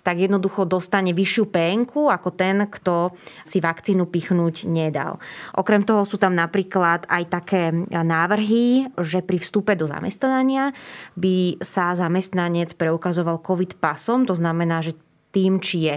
tak 0.02 0.22
jednoducho 0.22 0.66
dostane 0.70 1.14
vyššiu 1.14 1.46
penku 1.50 2.10
ako 2.10 2.30
ten, 2.34 2.66
kto 2.70 3.14
si 3.46 3.62
vakcínu 3.62 4.10
pichnúť 4.10 4.66
nedal. 4.70 5.22
Okrem 5.58 5.86
toho 5.86 6.06
sú 6.06 6.18
tam 6.22 6.38
napríklad 6.38 7.10
aj 7.10 7.24
také 7.30 7.74
návrhy, 7.90 8.94
že 9.02 9.26
pri 9.26 9.42
vstupe 9.42 9.74
do 9.74 9.90
zamestnania 9.90 10.74
by 11.18 11.58
sa 11.62 11.98
zamestnanec 11.98 12.78
preukazoval 12.78 13.42
COVID 13.42 13.82
pasom, 13.82 14.30
to 14.30 14.38
znamená, 14.38 14.86
že 14.86 14.94
tým, 15.36 15.60
či 15.60 15.92
je 15.92 15.96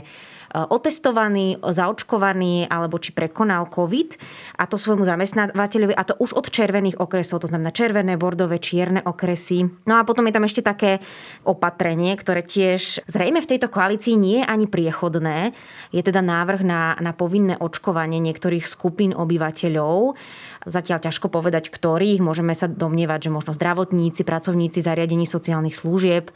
Eh, 0.49 0.65
otestovaný, 0.65 1.61
zaočkovaný 1.61 2.73
alebo 2.73 2.97
či 2.97 3.13
prekonal 3.13 3.69
COVID 3.69 4.17
a 4.57 4.65
to 4.65 4.81
svojmu 4.81 5.05
zamestnávateľovi 5.05 5.93
a 5.93 6.09
to 6.09 6.17
už 6.17 6.33
od 6.33 6.49
červených 6.49 6.97
okresov, 6.97 7.45
to 7.45 7.53
znamená 7.53 7.69
červené, 7.69 8.17
bordové, 8.17 8.57
čierne 8.57 9.05
okresy. 9.05 9.69
No 9.85 10.01
a 10.01 10.09
potom 10.09 10.25
je 10.25 10.33
tam 10.33 10.49
ešte 10.49 10.65
také 10.65 11.05
opatrenie, 11.45 12.17
ktoré 12.17 12.41
tiež 12.41 13.05
zrejme 13.05 13.45
v 13.45 13.51
tejto 13.53 13.69
koalícii 13.69 14.17
nie 14.17 14.41
je 14.41 14.49
ani 14.49 14.65
priechodné. 14.65 15.53
Je 15.93 16.01
teda 16.01 16.25
návrh 16.25 16.65
na, 16.65 16.97
na 16.97 17.13
povinné 17.13 17.61
očkovanie 17.61 18.17
niektorých 18.17 18.65
skupín 18.65 19.13
obyvateľov. 19.13 20.17
Zatiaľ 20.65 21.05
ťažko 21.05 21.29
povedať, 21.29 21.69
ktorých. 21.69 22.25
Môžeme 22.25 22.57
sa 22.57 22.73
domnievať, 22.73 23.29
že 23.29 23.35
možno 23.37 23.53
zdravotníci, 23.53 24.25
pracovníci 24.25 24.81
zariadení 24.81 25.29
sociálnych 25.29 25.77
služieb, 25.77 26.33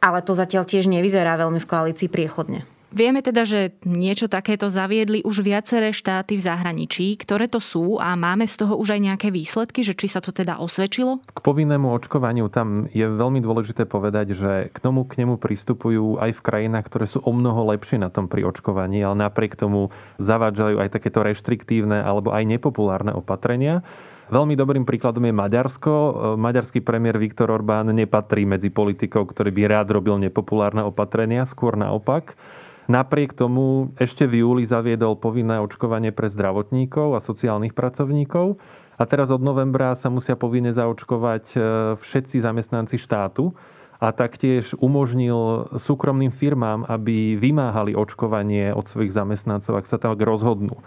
ale 0.00 0.24
to 0.24 0.32
zatiaľ 0.32 0.64
tiež 0.64 0.88
nevyzerá 0.88 1.36
veľmi 1.36 1.60
v 1.60 1.70
koalícii 1.70 2.08
priechodne. 2.08 2.64
Vieme 2.90 3.22
teda, 3.22 3.46
že 3.46 3.78
niečo 3.86 4.26
takéto 4.26 4.66
zaviedli 4.66 5.22
už 5.22 5.46
viaceré 5.46 5.94
štáty 5.94 6.34
v 6.34 6.42
zahraničí. 6.42 7.14
Ktoré 7.22 7.46
to 7.46 7.62
sú 7.62 8.02
a 8.02 8.18
máme 8.18 8.50
z 8.50 8.66
toho 8.66 8.74
už 8.74 8.98
aj 8.98 9.00
nejaké 9.06 9.28
výsledky, 9.30 9.86
že 9.86 9.94
či 9.94 10.10
sa 10.10 10.18
to 10.18 10.34
teda 10.34 10.58
osvedčilo? 10.58 11.22
K 11.22 11.38
povinnému 11.38 11.86
očkovaniu 11.86 12.50
tam 12.50 12.90
je 12.90 13.06
veľmi 13.06 13.38
dôležité 13.38 13.86
povedať, 13.86 14.34
že 14.34 14.74
k 14.74 14.78
tomu 14.82 15.06
k 15.06 15.22
nemu 15.22 15.38
pristupujú 15.38 16.18
aj 16.18 16.34
v 16.34 16.40
krajinách, 16.42 16.90
ktoré 16.90 17.06
sú 17.06 17.22
o 17.22 17.30
mnoho 17.30 17.70
lepšie 17.70 18.02
na 18.02 18.10
tom 18.10 18.26
pri 18.26 18.42
očkovaní, 18.50 19.06
ale 19.06 19.22
napriek 19.22 19.54
tomu 19.54 19.94
zavádzajú 20.18 20.82
aj 20.82 20.90
takéto 20.90 21.22
reštriktívne 21.22 22.02
alebo 22.02 22.34
aj 22.34 22.42
nepopulárne 22.42 23.14
opatrenia. 23.14 23.86
Veľmi 24.30 24.54
dobrým 24.54 24.86
príkladom 24.86 25.26
je 25.26 25.34
Maďarsko. 25.34 25.92
Maďarský 26.38 26.86
premiér 26.86 27.18
Viktor 27.18 27.50
Orbán 27.50 27.90
nepatrí 27.90 28.46
medzi 28.46 28.70
politikov, 28.70 29.34
ktorý 29.34 29.50
by 29.50 29.62
rád 29.66 29.90
robil 29.90 30.22
nepopulárne 30.22 30.86
opatrenia, 30.86 31.42
skôr 31.42 31.74
naopak. 31.74 32.38
Napriek 32.86 33.34
tomu 33.34 33.90
ešte 33.98 34.30
v 34.30 34.46
júli 34.46 34.62
zaviedol 34.62 35.18
povinné 35.18 35.58
očkovanie 35.58 36.14
pre 36.14 36.30
zdravotníkov 36.30 37.18
a 37.18 37.20
sociálnych 37.22 37.74
pracovníkov. 37.74 38.62
A 38.98 39.02
teraz 39.02 39.34
od 39.34 39.42
novembra 39.42 39.98
sa 39.98 40.06
musia 40.14 40.38
povinne 40.38 40.70
zaočkovať 40.70 41.44
e, 41.50 41.58
všetci 41.98 42.38
zamestnanci 42.38 43.02
štátu 43.02 43.50
a 43.98 44.14
taktiež 44.14 44.78
umožnil 44.78 45.74
súkromným 45.74 46.30
firmám, 46.30 46.86
aby 46.86 47.34
vymáhali 47.34 47.98
očkovanie 47.98 48.70
od 48.78 48.86
svojich 48.86 49.10
zamestnancov, 49.10 49.74
ak 49.74 49.90
sa 49.90 49.98
tak 49.98 50.22
rozhodnú. 50.22 50.78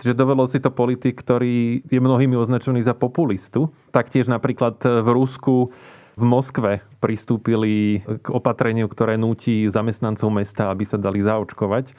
Čiže 0.00 0.18
dovedol 0.18 0.46
si 0.48 0.60
to 0.60 0.68
politik, 0.72 1.16
ktorý 1.20 1.80
je 1.86 2.00
mnohými 2.00 2.36
označený 2.36 2.84
za 2.84 2.92
populistu. 2.92 3.72
Taktiež 3.92 4.28
napríklad 4.28 4.80
v 4.84 5.08
Rusku 5.08 5.72
v 6.16 6.24
Moskve 6.24 6.80
pristúpili 7.00 8.00
k 8.00 8.26
opatreniu, 8.32 8.88
ktoré 8.88 9.20
núti 9.20 9.68
zamestnancov 9.68 10.32
mesta, 10.32 10.72
aby 10.72 10.84
sa 10.88 10.96
dali 10.96 11.20
zaočkovať. 11.20 11.92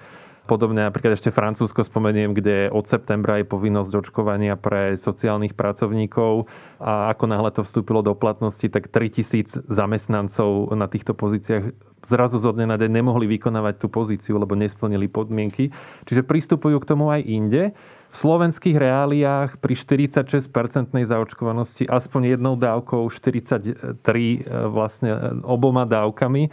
Podobne 0.48 0.88
napríklad 0.88 1.20
ešte 1.20 1.36
Francúzsko 1.36 1.84
spomeniem, 1.84 2.32
kde 2.32 2.72
od 2.72 2.88
septembra 2.88 3.44
je 3.44 3.52
povinnosť 3.52 3.92
očkovania 4.00 4.56
pre 4.56 4.96
sociálnych 4.96 5.54
pracovníkov 5.60 6.48
a 6.80 7.12
ako 7.12 7.24
náhle 7.28 7.52
to 7.52 7.68
vstúpilo 7.68 8.00
do 8.00 8.16
platnosti, 8.16 8.64
tak 8.72 8.88
3000 8.88 9.68
zamestnancov 9.68 10.72
na 10.72 10.88
týchto 10.88 11.12
pozíciách 11.12 11.76
zrazu 12.08 12.40
zo 12.40 12.56
dňa 12.56 12.66
na 12.72 12.78
deň 12.80 12.92
nemohli 13.04 13.26
vykonávať 13.38 13.84
tú 13.84 13.88
pozíciu, 13.92 14.40
lebo 14.40 14.56
nesplnili 14.56 15.12
podmienky. 15.12 15.74
Čiže 16.08 16.24
pristupujú 16.24 16.80
k 16.80 16.90
tomu 16.90 17.12
aj 17.12 17.22
inde. 17.28 17.76
V 18.08 18.16
slovenských 18.16 18.80
reáliách 18.80 19.60
pri 19.60 19.74
46-percentnej 19.76 21.04
zaočkovanosti 21.04 21.92
aspoň 21.92 22.40
jednou 22.40 22.56
dávkou, 22.56 23.12
43 23.12 24.00
e, 24.00 24.38
vlastne 24.72 25.12
e, 25.12 25.20
oboma 25.44 25.84
dávkami, 25.84 26.48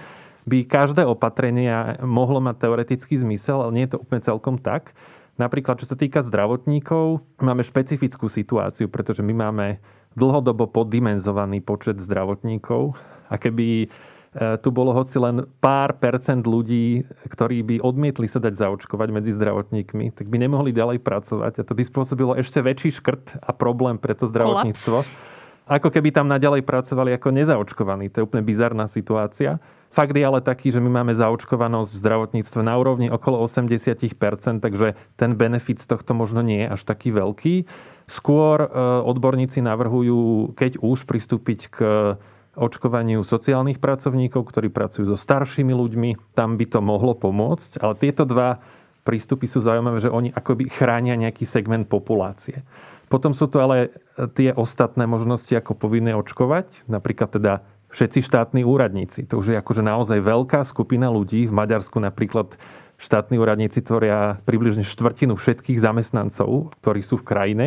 by 0.45 0.69
každé 0.69 1.09
opatrenie 1.09 2.01
mohlo 2.05 2.41
mať 2.41 2.69
teoretický 2.69 3.17
zmysel, 3.17 3.65
ale 3.65 3.73
nie 3.73 3.85
je 3.89 3.97
to 3.97 4.03
úplne 4.05 4.21
celkom 4.21 4.57
tak. 4.61 4.93
Napríklad, 5.35 5.83
čo 5.83 5.91
sa 5.91 5.99
týka 5.99 6.23
zdravotníkov, 6.23 7.19
máme 7.43 7.67
špecifickú 7.67 8.31
situáciu, 8.31 8.87
pretože 8.87 9.19
my 9.25 9.35
máme 9.35 9.83
dlhodobo 10.15 10.71
poddimenzovaný 10.71 11.59
počet 11.59 11.99
zdravotníkov 11.99 12.95
a 13.27 13.35
keby 13.35 13.67
e, 13.83 13.87
tu 14.63 14.71
bolo 14.71 14.95
hoci 14.95 15.19
len 15.19 15.43
pár 15.59 15.99
percent 15.99 16.47
ľudí, 16.47 17.03
ktorí 17.27 17.67
by 17.67 17.77
odmietli 17.83 18.31
sa 18.31 18.39
dať 18.39 18.55
zaočkovať 18.55 19.09
medzi 19.11 19.35
zdravotníkmi, 19.35 20.15
tak 20.15 20.31
by 20.31 20.39
nemohli 20.39 20.71
ďalej 20.71 21.03
pracovať 21.03 21.53
a 21.59 21.67
to 21.67 21.75
by 21.75 21.83
spôsobilo 21.83 22.39
ešte 22.39 22.63
väčší 22.63 22.95
škrt 22.95 23.43
a 23.43 23.51
problém 23.51 23.99
pre 23.99 24.15
to 24.15 24.31
zdravotníctvo. 24.31 25.03
Kolaps. 25.03 25.33
Ako 25.65 25.89
keby 25.91 26.13
tam 26.15 26.29
naďalej 26.29 26.63
pracovali 26.63 27.17
ako 27.17 27.29
nezaočkovaní. 27.33 28.13
To 28.13 28.23
je 28.23 28.27
úplne 28.29 28.45
bizarná 28.45 28.85
situácia. 28.85 29.59
Fakt 29.95 30.19
je 30.19 30.27
ale 30.27 30.43
taký, 30.43 30.75
že 30.75 30.83
my 30.83 30.91
máme 30.91 31.15
zaočkovanosť 31.15 31.95
v 31.95 32.01
zdravotníctve 32.03 32.61
na 32.67 32.75
úrovni 32.75 33.07
okolo 33.15 33.47
80%, 33.47 34.11
takže 34.59 34.99
ten 35.15 35.39
benefit 35.39 35.79
z 35.79 35.87
tohto 35.87 36.19
možno 36.19 36.43
nie 36.43 36.67
je 36.67 36.75
až 36.75 36.83
taký 36.83 37.15
veľký. 37.15 37.71
Skôr 38.11 38.67
e, 38.67 38.69
odborníci 39.07 39.63
navrhujú, 39.63 40.51
keď 40.59 40.83
už 40.83 41.07
pristúpiť 41.07 41.61
k 41.71 41.79
očkovaniu 42.59 43.23
sociálnych 43.23 43.79
pracovníkov, 43.79 44.51
ktorí 44.51 44.67
pracujú 44.75 45.15
so 45.15 45.19
staršími 45.19 45.71
ľuďmi, 45.71 46.35
tam 46.35 46.59
by 46.59 46.67
to 46.67 46.83
mohlo 46.83 47.15
pomôcť, 47.15 47.79
ale 47.79 47.95
tieto 47.95 48.27
dva 48.27 48.59
prístupy 49.07 49.47
sú 49.47 49.63
zaujímavé, 49.63 50.03
že 50.03 50.11
oni 50.11 50.35
akoby 50.35 50.75
chránia 50.75 51.15
nejaký 51.15 51.47
segment 51.47 51.87
populácie. 51.87 52.67
Potom 53.07 53.31
sú 53.31 53.47
tu 53.47 53.63
ale 53.63 53.95
tie 54.35 54.51
ostatné 54.51 55.07
možnosti, 55.07 55.55
ako 55.55 55.77
povinné 55.77 56.17
očkovať, 56.19 56.89
napríklad 56.91 57.31
teda 57.31 57.63
všetci 57.95 58.27
štátni 58.27 58.67
úradníci. 58.67 59.23
To 59.31 59.39
už 59.39 59.55
je 59.55 59.57
akože 59.57 59.87
naozaj 59.87 60.19
veľká 60.19 60.67
skupina 60.67 61.07
ľudí. 61.07 61.47
V 61.47 61.55
Maďarsku 61.55 62.03
napríklad 62.03 62.59
štátni 62.99 63.39
úradníci 63.39 63.87
tvoria 63.87 64.43
približne 64.43 64.83
štvrtinu 64.83 65.39
všetkých 65.39 65.79
zamestnancov, 65.79 66.75
ktorí 66.83 67.01
sú 67.07 67.23
v 67.23 67.27
krajine. 67.31 67.67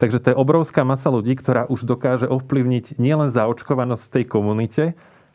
Takže 0.00 0.20
to 0.20 0.26
je 0.32 0.40
obrovská 0.40 0.84
masa 0.84 1.12
ľudí, 1.12 1.36
ktorá 1.36 1.68
už 1.68 1.84
dokáže 1.84 2.28
ovplyvniť 2.28 2.96
nielen 2.96 3.32
zaočkovanosť 3.32 4.04
v 4.08 4.12
tej 4.12 4.24
komunite, 4.28 4.84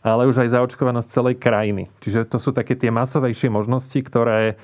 ale 0.01 0.25
už 0.25 0.45
aj 0.45 0.53
zaočkovanosť 0.57 1.07
celej 1.10 1.36
krajiny. 1.38 1.89
Čiže 2.01 2.29
to 2.29 2.38
sú 2.41 2.53
také 2.53 2.74
tie 2.74 2.89
masovejšie 2.89 3.50
možnosti, 3.53 3.98
ktoré 4.01 4.57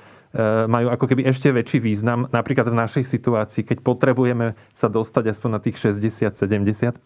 majú 0.68 0.92
ako 0.92 1.04
keby 1.08 1.24
ešte 1.28 1.48
väčší 1.48 1.78
význam. 1.80 2.28
Napríklad 2.28 2.68
v 2.68 2.76
našej 2.76 3.04
situácii, 3.08 3.64
keď 3.64 3.80
potrebujeme 3.80 4.52
sa 4.76 4.92
dostať 4.92 5.32
aspoň 5.32 5.50
na 5.56 5.60
tých 5.60 5.76
60-70% 5.80 7.00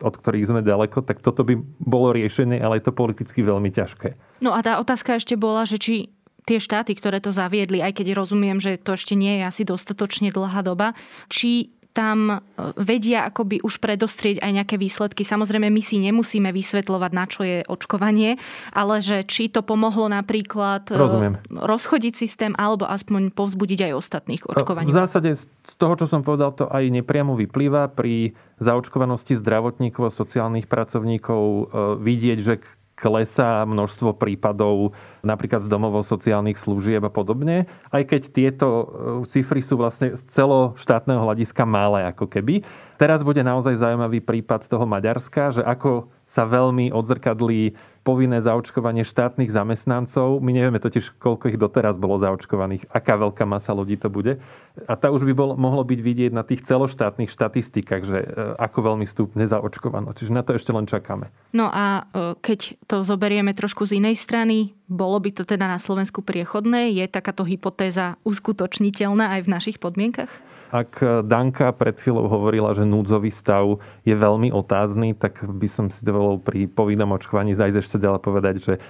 od 0.00 0.16
ktorých 0.16 0.48
sme 0.48 0.64
ďaleko, 0.64 1.04
tak 1.04 1.20
toto 1.20 1.44
by 1.44 1.60
bolo 1.76 2.16
riešenie, 2.16 2.56
ale 2.56 2.80
je 2.80 2.88
to 2.88 2.96
politicky 2.96 3.44
veľmi 3.44 3.68
ťažké. 3.68 4.40
No 4.40 4.56
a 4.56 4.64
tá 4.64 4.80
otázka 4.80 5.20
ešte 5.20 5.36
bola, 5.36 5.68
že 5.68 5.76
či 5.76 6.08
tie 6.48 6.56
štáty, 6.56 6.96
ktoré 6.96 7.20
to 7.20 7.30
zaviedli, 7.30 7.84
aj 7.84 8.00
keď 8.00 8.16
rozumiem, 8.16 8.58
že 8.58 8.80
to 8.80 8.96
ešte 8.96 9.12
nie 9.12 9.40
je 9.40 9.42
asi 9.44 9.62
dostatočne 9.68 10.32
dlhá 10.32 10.64
doba, 10.64 10.96
či 11.28 11.76
tam 11.90 12.18
e, 12.30 12.36
vedia 12.78 13.26
akoby 13.26 13.62
už 13.66 13.82
predostrieť 13.82 14.42
aj 14.42 14.50
nejaké 14.62 14.76
výsledky. 14.78 15.26
Samozrejme, 15.26 15.66
my 15.66 15.82
si 15.82 15.98
nemusíme 15.98 16.50
vysvetľovať, 16.54 17.10
na 17.10 17.24
čo 17.26 17.40
je 17.42 17.66
očkovanie, 17.66 18.38
ale 18.70 19.02
že 19.02 19.26
či 19.26 19.50
to 19.50 19.60
pomohlo 19.66 20.06
napríklad 20.06 20.86
e, 20.90 20.96
Rozumiem. 20.96 21.34
rozchodiť 21.50 22.14
systém 22.14 22.52
alebo 22.54 22.86
aspoň 22.86 23.34
povzbudiť 23.34 23.90
aj 23.90 23.92
ostatných 23.98 24.42
očkovaní. 24.46 24.90
V 24.90 24.98
zásade 24.98 25.30
z 25.38 25.74
toho, 25.78 25.94
čo 25.98 26.06
som 26.06 26.22
povedal, 26.22 26.54
to 26.54 26.70
aj 26.70 26.86
nepriamo 26.90 27.34
vyplýva 27.34 27.90
pri 27.90 28.34
zaočkovanosti 28.62 29.38
zdravotníkov 29.38 30.10
a 30.10 30.12
sociálnych 30.14 30.70
pracovníkov 30.70 31.42
e, 31.42 31.62
vidieť, 31.98 32.38
že 32.38 32.54
klesá 33.00 33.64
množstvo 33.64 34.12
prípadov 34.20 34.92
napríklad 35.24 35.64
z 35.64 35.72
domovov 35.72 36.04
sociálnych 36.04 36.60
služieb 36.60 37.00
a 37.00 37.08
podobne, 37.08 37.64
aj 37.88 38.02
keď 38.12 38.22
tieto 38.28 38.68
e, 38.68 38.84
cifry 39.32 39.64
sú 39.64 39.80
vlastne 39.80 40.12
z 40.12 40.22
celoštátneho 40.28 41.24
hľadiska 41.24 41.64
malé 41.64 42.12
ako 42.12 42.28
keby. 42.28 42.60
Teraz 43.00 43.24
bude 43.24 43.40
naozaj 43.40 43.80
zaujímavý 43.80 44.20
prípad 44.20 44.68
toho 44.68 44.84
Maďarska, 44.84 45.56
že 45.56 45.62
ako 45.64 46.12
sa 46.28 46.44
veľmi 46.44 46.92
odzrkadlí 46.92 47.74
povinné 48.00 48.40
zaočkovanie 48.40 49.04
štátnych 49.04 49.52
zamestnancov. 49.52 50.40
My 50.40 50.56
nevieme 50.56 50.80
totiž, 50.80 51.20
koľko 51.20 51.52
ich 51.52 51.60
doteraz 51.60 52.00
bolo 52.00 52.16
zaočkovaných, 52.16 52.88
aká 52.88 53.20
veľká 53.20 53.44
masa 53.44 53.76
ľudí 53.76 54.00
to 54.00 54.08
bude. 54.08 54.40
A 54.88 54.96
tá 54.96 55.12
už 55.12 55.28
by 55.28 55.34
bol, 55.36 55.50
mohlo 55.60 55.84
byť 55.84 56.00
vidieť 56.00 56.32
na 56.32 56.40
tých 56.40 56.64
celoštátnych 56.64 57.28
štatistikách, 57.28 58.02
že 58.08 58.18
e, 58.24 58.28
ako 58.56 58.78
veľmi 58.92 59.04
stúpne 59.04 59.44
zaočkovano. 59.44 60.16
Čiže 60.16 60.32
na 60.32 60.40
to 60.40 60.56
ešte 60.56 60.72
len 60.72 60.88
čakáme. 60.88 61.28
No 61.52 61.68
a 61.68 62.08
e, 62.08 62.34
keď 62.40 62.80
to 62.88 63.04
zoberieme 63.04 63.52
trošku 63.52 63.84
z 63.84 64.00
inej 64.00 64.16
strany, 64.16 64.72
bolo 64.88 65.20
by 65.20 65.36
to 65.36 65.44
teda 65.44 65.68
na 65.68 65.76
Slovensku 65.76 66.24
priechodné? 66.24 66.96
Je 66.96 67.04
takáto 67.04 67.44
hypotéza 67.44 68.16
uskutočniteľná 68.24 69.36
aj 69.36 69.40
v 69.44 69.52
našich 69.52 69.76
podmienkach? 69.76 70.32
Ak 70.70 71.02
Danka 71.02 71.74
pred 71.74 71.98
chvíľou 71.98 72.30
hovorila, 72.30 72.70
že 72.78 72.86
núdzový 72.86 73.34
stav 73.34 73.82
je 74.06 74.14
veľmi 74.14 74.54
otázny, 74.54 75.18
tak 75.18 75.42
by 75.42 75.66
som 75.66 75.90
si 75.90 75.98
dovolil 76.06 76.38
pri 76.38 76.70
povinnom 76.70 77.10
očkovaní 77.10 77.58
zajsť 77.58 77.78
ešte 77.82 77.98
ďalej 77.98 78.20
povedať, 78.22 78.54
že 78.62 78.74
e, 78.78 78.80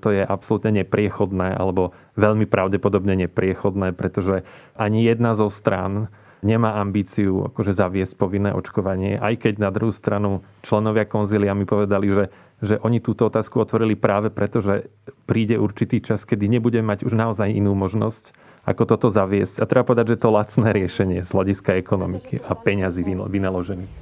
to 0.00 0.16
je 0.16 0.24
absolútne 0.24 0.72
nepriechodné 0.80 1.52
alebo 1.52 1.92
veľmi 2.16 2.48
pravdepodobne 2.48 3.28
nepriechodné, 3.28 3.92
pretože 3.92 4.48
ani 4.80 5.04
jedna 5.04 5.36
zo 5.36 5.52
strán 5.52 6.08
nemá 6.40 6.80
ambíciu 6.80 7.52
akože 7.52 7.76
zaviesť 7.76 8.16
povinné 8.16 8.56
očkovanie, 8.56 9.20
aj 9.20 9.44
keď 9.44 9.54
na 9.60 9.68
druhú 9.68 9.92
stranu 9.92 10.40
členovia 10.64 11.04
konzília 11.04 11.52
mi 11.52 11.68
povedali, 11.68 12.08
že, 12.12 12.24
že 12.64 12.74
oni 12.80 13.04
túto 13.04 13.28
otázku 13.28 13.60
otvorili 13.60 13.92
práve 13.92 14.32
preto, 14.32 14.64
že 14.64 14.88
príde 15.28 15.60
určitý 15.60 16.00
čas, 16.00 16.24
kedy 16.24 16.48
nebudeme 16.48 16.96
mať 16.96 17.04
už 17.04 17.12
naozaj 17.12 17.52
inú 17.52 17.76
možnosť 17.76 18.32
ako 18.66 18.82
toto 18.84 19.06
zaviesť. 19.08 19.62
A 19.62 19.70
treba 19.70 19.86
povedať, 19.86 20.18
že 20.18 20.26
to 20.26 20.34
lacné 20.34 20.74
riešenie 20.74 21.22
z 21.22 21.30
hľadiska 21.30 21.78
ekonomiky 21.78 22.42
a 22.42 22.52
peňazí 22.58 23.06
vynaložených. 23.06 23.92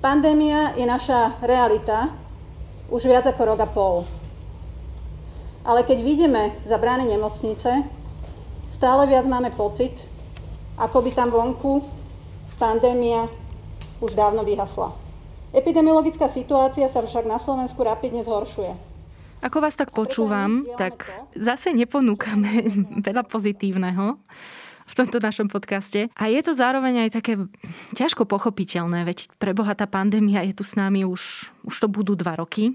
Pandémia 0.00 0.72
je 0.74 0.88
naša 0.88 1.38
realita 1.44 2.08
už 2.88 3.04
viac 3.04 3.28
ako 3.28 3.42
rok 3.44 3.60
a 3.60 3.68
pol. 3.68 4.08
Ale 5.64 5.84
keď 5.84 5.98
vidíme 6.00 6.42
za 6.64 6.76
brány 6.76 7.08
nemocnice, 7.08 7.88
stále 8.72 9.02
viac 9.08 9.24
máme 9.28 9.52
pocit, 9.52 10.08
ako 10.76 11.04
by 11.04 11.10
tam 11.12 11.32
vonku 11.32 11.84
pandémia 12.60 13.28
už 14.04 14.12
dávno 14.12 14.44
vyhasla. 14.44 14.92
Epidemiologická 15.54 16.26
situácia 16.28 16.84
sa 16.90 17.00
však 17.00 17.24
na 17.24 17.38
Slovensku 17.38 17.80
rapidne 17.80 18.26
zhoršuje. 18.26 18.93
Ako 19.44 19.60
vás 19.60 19.76
tak 19.76 19.92
počúvam, 19.92 20.64
tak 20.80 21.04
zase 21.36 21.76
neponúkame 21.76 22.64
veľa 23.06 23.28
pozitívneho 23.28 24.16
v 24.88 24.92
tomto 24.96 25.20
našom 25.20 25.52
podcaste. 25.52 26.08
A 26.16 26.32
je 26.32 26.40
to 26.40 26.56
zároveň 26.56 27.04
aj 27.04 27.20
také 27.20 27.36
ťažko 27.92 28.24
pochopiteľné, 28.24 29.04
veď 29.04 29.28
preboha 29.36 29.76
tá 29.76 29.84
pandémia 29.84 30.40
je 30.48 30.56
tu 30.56 30.64
s 30.64 30.72
nami 30.80 31.04
už, 31.04 31.52
už 31.60 31.76
to 31.76 31.92
budú 31.92 32.16
dva 32.16 32.40
roky. 32.40 32.72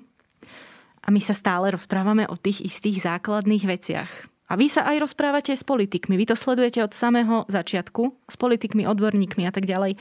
A 1.01 1.09
my 1.09 1.17
sa 1.17 1.33
stále 1.33 1.73
rozprávame 1.73 2.29
o 2.29 2.37
tých 2.37 2.61
istých 2.61 3.01
základných 3.01 3.65
veciach. 3.65 4.11
A 4.49 4.53
vy 4.53 4.69
sa 4.69 4.85
aj 4.85 5.09
rozprávate 5.09 5.57
s 5.57 5.65
politikmi. 5.65 6.21
Vy 6.21 6.29
to 6.29 6.35
sledujete 6.37 6.85
od 6.85 6.93
samého 6.93 7.49
začiatku, 7.49 8.29
s 8.29 8.35
politikmi, 8.37 8.85
odborníkmi 8.85 9.41
a 9.45 9.53
tak 9.53 9.65
ďalej. 9.65 9.97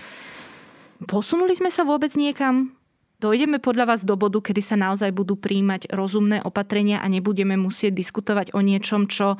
Posunuli 1.09 1.57
sme 1.57 1.73
sa 1.73 1.89
vôbec 1.89 2.13
niekam? 2.13 2.77
Dojdeme 3.19 3.59
podľa 3.59 3.91
vás 3.91 4.07
do 4.07 4.15
bodu, 4.15 4.39
kedy 4.39 4.63
sa 4.63 4.79
naozaj 4.79 5.11
budú 5.11 5.35
príjmať 5.35 5.91
rozumné 5.91 6.39
opatrenia 6.47 7.03
a 7.03 7.11
nebudeme 7.11 7.59
musieť 7.59 7.91
diskutovať 7.91 8.55
o 8.55 8.63
niečom, 8.63 9.11
čo 9.11 9.35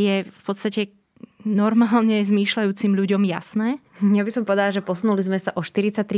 je 0.00 0.24
v 0.24 0.40
podstate 0.48 0.96
normálne 1.44 2.24
zmýšľajúcim 2.24 2.96
ľuďom 2.96 3.28
jasné? 3.28 3.84
Ja 4.00 4.24
by 4.24 4.32
som 4.32 4.48
povedala, 4.48 4.72
že 4.72 4.80
posunuli 4.80 5.20
sme 5.20 5.36
sa 5.36 5.52
o 5.52 5.60
43% 5.60 6.08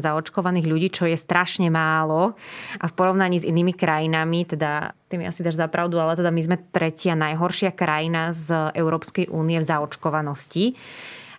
zaočkovaných 0.00 0.64
ľudí, 0.64 0.88
čo 0.88 1.04
je 1.04 1.20
strašne 1.20 1.68
málo. 1.68 2.32
A 2.80 2.88
v 2.88 2.96
porovnaní 2.96 3.44
s 3.44 3.44
inými 3.44 3.76
krajinami, 3.76 4.48
teda 4.48 4.96
ty 5.12 5.20
mi 5.20 5.28
asi 5.28 5.44
dáš 5.44 5.60
za 5.60 5.68
pravdu, 5.68 6.00
ale 6.00 6.16
teda 6.16 6.32
my 6.32 6.42
sme 6.48 6.56
tretia 6.72 7.12
najhoršia 7.12 7.76
krajina 7.76 8.32
z 8.32 8.72
Európskej 8.72 9.28
únie 9.28 9.60
v 9.60 9.68
zaočkovanosti. 9.68 10.80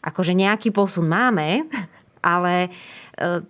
Akože 0.06 0.38
nejaký 0.38 0.70
posun 0.70 1.10
máme, 1.10 1.66
ale 2.26 2.74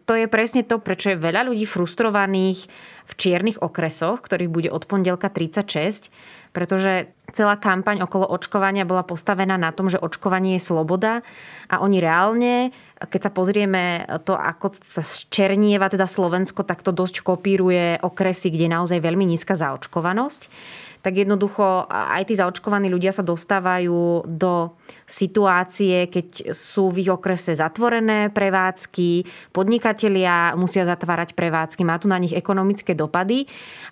to 0.06 0.14
je 0.14 0.30
presne 0.30 0.62
to, 0.62 0.78
prečo 0.78 1.10
je 1.10 1.18
veľa 1.18 1.50
ľudí 1.50 1.66
frustrovaných 1.66 2.70
v 3.06 3.14
čiernych 3.18 3.66
okresoch, 3.66 4.22
ktorých 4.22 4.54
bude 4.54 4.70
od 4.70 4.86
pondelka 4.86 5.34
36, 5.34 6.14
pretože 6.54 7.10
celá 7.34 7.58
kampaň 7.58 8.06
okolo 8.06 8.30
očkovania 8.30 8.86
bola 8.86 9.02
postavená 9.02 9.58
na 9.58 9.74
tom, 9.74 9.90
že 9.90 9.98
očkovanie 9.98 10.62
je 10.62 10.70
sloboda 10.70 11.26
a 11.66 11.82
oni 11.82 11.98
reálne, 11.98 12.70
keď 13.02 13.30
sa 13.30 13.32
pozrieme 13.34 14.06
to, 14.22 14.38
ako 14.38 14.78
sa 14.86 15.02
zčernieva 15.02 15.90
teda 15.90 16.06
Slovensko, 16.06 16.62
tak 16.62 16.86
to 16.86 16.94
dosť 16.94 17.26
kopíruje 17.26 18.00
okresy, 18.06 18.54
kde 18.54 18.70
je 18.70 18.76
naozaj 18.78 19.00
veľmi 19.02 19.26
nízka 19.26 19.58
zaočkovanosť 19.58 20.46
tak 21.06 21.22
jednoducho 21.22 21.86
aj 21.86 22.26
tí 22.26 22.34
zaočkovaní 22.34 22.90
ľudia 22.90 23.14
sa 23.14 23.22
dostávajú 23.22 24.26
do 24.26 24.74
situácie, 25.06 26.10
keď 26.10 26.50
sú 26.50 26.90
v 26.90 27.06
ich 27.06 27.14
okrese 27.14 27.54
zatvorené 27.54 28.34
prevádzky, 28.34 29.22
podnikatelia 29.54 30.58
musia 30.58 30.82
zatvárať 30.82 31.38
prevádzky, 31.38 31.86
má 31.86 32.02
to 32.02 32.10
na 32.10 32.18
nich 32.18 32.34
ekonomické 32.34 32.98
dopady 32.98 33.46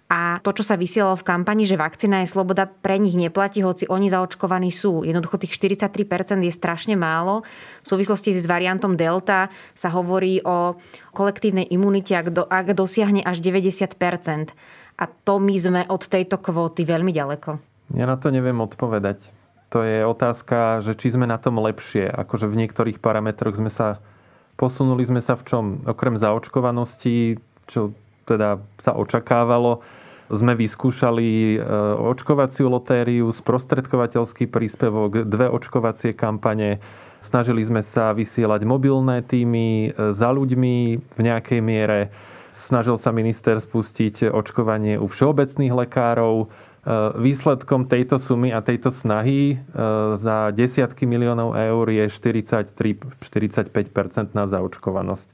a 0.09 0.41
to, 0.41 0.57
čo 0.57 0.65
sa 0.65 0.73
vysielalo 0.73 1.13
v 1.21 1.27
kampani, 1.29 1.69
že 1.69 1.77
vakcína 1.77 2.25
je 2.25 2.33
sloboda, 2.33 2.65
pre 2.65 2.97
nich 2.97 3.13
neplatí, 3.13 3.61
hoci 3.61 3.85
oni 3.85 4.09
zaočkovaní 4.09 4.73
sú. 4.73 5.05
Jednoducho 5.05 5.37
tých 5.37 5.53
43% 5.53 6.41
je 6.41 6.49
strašne 6.49 6.97
málo. 6.97 7.45
V 7.85 7.87
súvislosti 7.93 8.33
s 8.33 8.49
variantom 8.49 8.97
Delta 8.97 9.53
sa 9.77 9.93
hovorí 9.93 10.41
o 10.41 10.81
kolektívnej 11.13 11.69
imunite, 11.69 12.17
ak, 12.17 12.27
do, 12.33 12.43
ak 12.49 12.73
dosiahne 12.73 13.21
až 13.21 13.37
90% 13.37 14.81
a 15.03 15.11
to 15.27 15.35
my 15.43 15.55
sme 15.59 15.81
od 15.91 16.07
tejto 16.07 16.39
kvóty 16.39 16.87
veľmi 16.87 17.11
ďaleko. 17.11 17.59
Ja 17.91 18.07
na 18.07 18.15
to 18.15 18.31
neviem 18.31 18.63
odpovedať. 18.63 19.19
To 19.75 19.83
je 19.83 20.07
otázka, 20.07 20.79
že 20.79 20.95
či 20.95 21.11
sme 21.11 21.27
na 21.27 21.35
tom 21.35 21.59
lepšie. 21.59 22.07
Akože 22.07 22.47
v 22.47 22.63
niektorých 22.63 23.03
parametroch 23.03 23.59
sme 23.59 23.67
sa 23.67 23.99
posunuli 24.55 25.03
sme 25.03 25.19
sa 25.19 25.35
v 25.35 25.43
čom? 25.43 25.65
Okrem 25.83 26.15
zaočkovanosti, 26.15 27.41
čo 27.67 27.91
teda 28.23 28.63
sa 28.79 28.95
očakávalo, 28.95 29.83
sme 30.31 30.55
vyskúšali 30.55 31.57
e, 31.57 31.67
očkovaciu 31.99 32.71
lotériu, 32.71 33.27
sprostredkovateľský 33.33 34.47
príspevok, 34.47 35.27
dve 35.27 35.51
očkovacie 35.51 36.15
kampane. 36.15 36.79
Snažili 37.19 37.63
sme 37.67 37.83
sa 37.83 38.15
vysielať 38.15 38.63
mobilné 38.63 39.19
týmy 39.25 39.91
e, 39.91 40.15
za 40.15 40.31
ľuďmi 40.31 40.75
v 41.01 41.19
nejakej 41.19 41.59
miere 41.59 42.07
Snažil 42.53 43.01
sa 43.01 43.09
minister 43.09 43.57
spustiť 43.57 44.29
očkovanie 44.29 45.01
u 45.01 45.09
všeobecných 45.09 45.73
lekárov. 45.73 46.45
E, 46.45 46.47
výsledkom 47.17 47.89
tejto 47.89 48.21
sumy 48.21 48.53
a 48.53 48.61
tejto 48.61 48.93
snahy 48.93 49.57
e, 49.57 49.65
za 50.21 50.53
desiatky 50.53 51.09
miliónov 51.09 51.57
eur 51.57 51.89
je 51.89 52.05
43-45% 52.13 54.37
na 54.37 54.45
zaočkovanosť. 54.45 55.27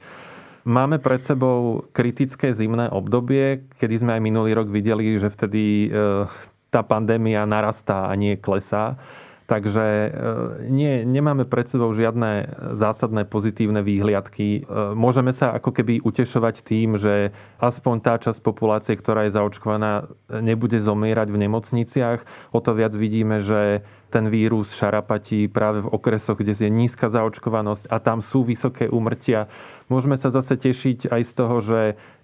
Máme 0.64 0.96
pred 1.00 1.24
sebou 1.24 1.84
kritické 1.92 2.52
zimné 2.56 2.88
obdobie, 2.88 3.68
kedy 3.80 3.94
sme 4.00 4.12
aj 4.16 4.22
minulý 4.24 4.56
rok 4.56 4.72
videli, 4.72 5.20
že 5.20 5.28
vtedy 5.28 5.92
e, 5.92 6.24
tá 6.72 6.80
pandémia 6.80 7.44
narastá 7.44 8.08
a 8.08 8.16
nie 8.16 8.40
klesá. 8.40 8.96
Takže 9.50 9.82
e, 9.82 10.08
nie, 10.70 11.02
nemáme 11.02 11.42
pred 11.42 11.66
sebou 11.66 11.90
žiadne 11.90 12.54
zásadné 12.78 13.26
pozitívne 13.26 13.82
výhliadky. 13.82 14.62
E, 14.62 14.94
môžeme 14.94 15.34
sa 15.34 15.58
ako 15.58 15.74
keby 15.74 16.06
utešovať 16.06 16.62
tým, 16.62 16.94
že 16.94 17.34
aspoň 17.58 17.94
tá 17.98 18.14
časť 18.14 18.38
populácie, 18.46 18.94
ktorá 18.94 19.26
je 19.26 19.34
zaočkovaná, 19.34 20.06
nebude 20.30 20.78
zomierať 20.78 21.34
v 21.34 21.40
nemocniciach. 21.50 22.22
O 22.54 22.62
to 22.62 22.78
viac 22.78 22.94
vidíme, 22.94 23.42
že 23.42 23.82
ten 24.14 24.30
vírus 24.30 24.70
šarapatí 24.70 25.50
práve 25.50 25.82
v 25.82 25.90
okresoch, 25.98 26.38
kde 26.38 26.54
je 26.54 26.70
nízka 26.70 27.10
zaočkovanosť 27.10 27.90
a 27.90 27.98
tam 27.98 28.22
sú 28.22 28.46
vysoké 28.46 28.86
úmrtia. 28.86 29.50
Môžeme 29.90 30.14
sa 30.14 30.30
zase 30.30 30.54
tešiť 30.62 31.10
aj 31.10 31.22
z 31.26 31.32
toho, 31.34 31.56
že 31.58 31.80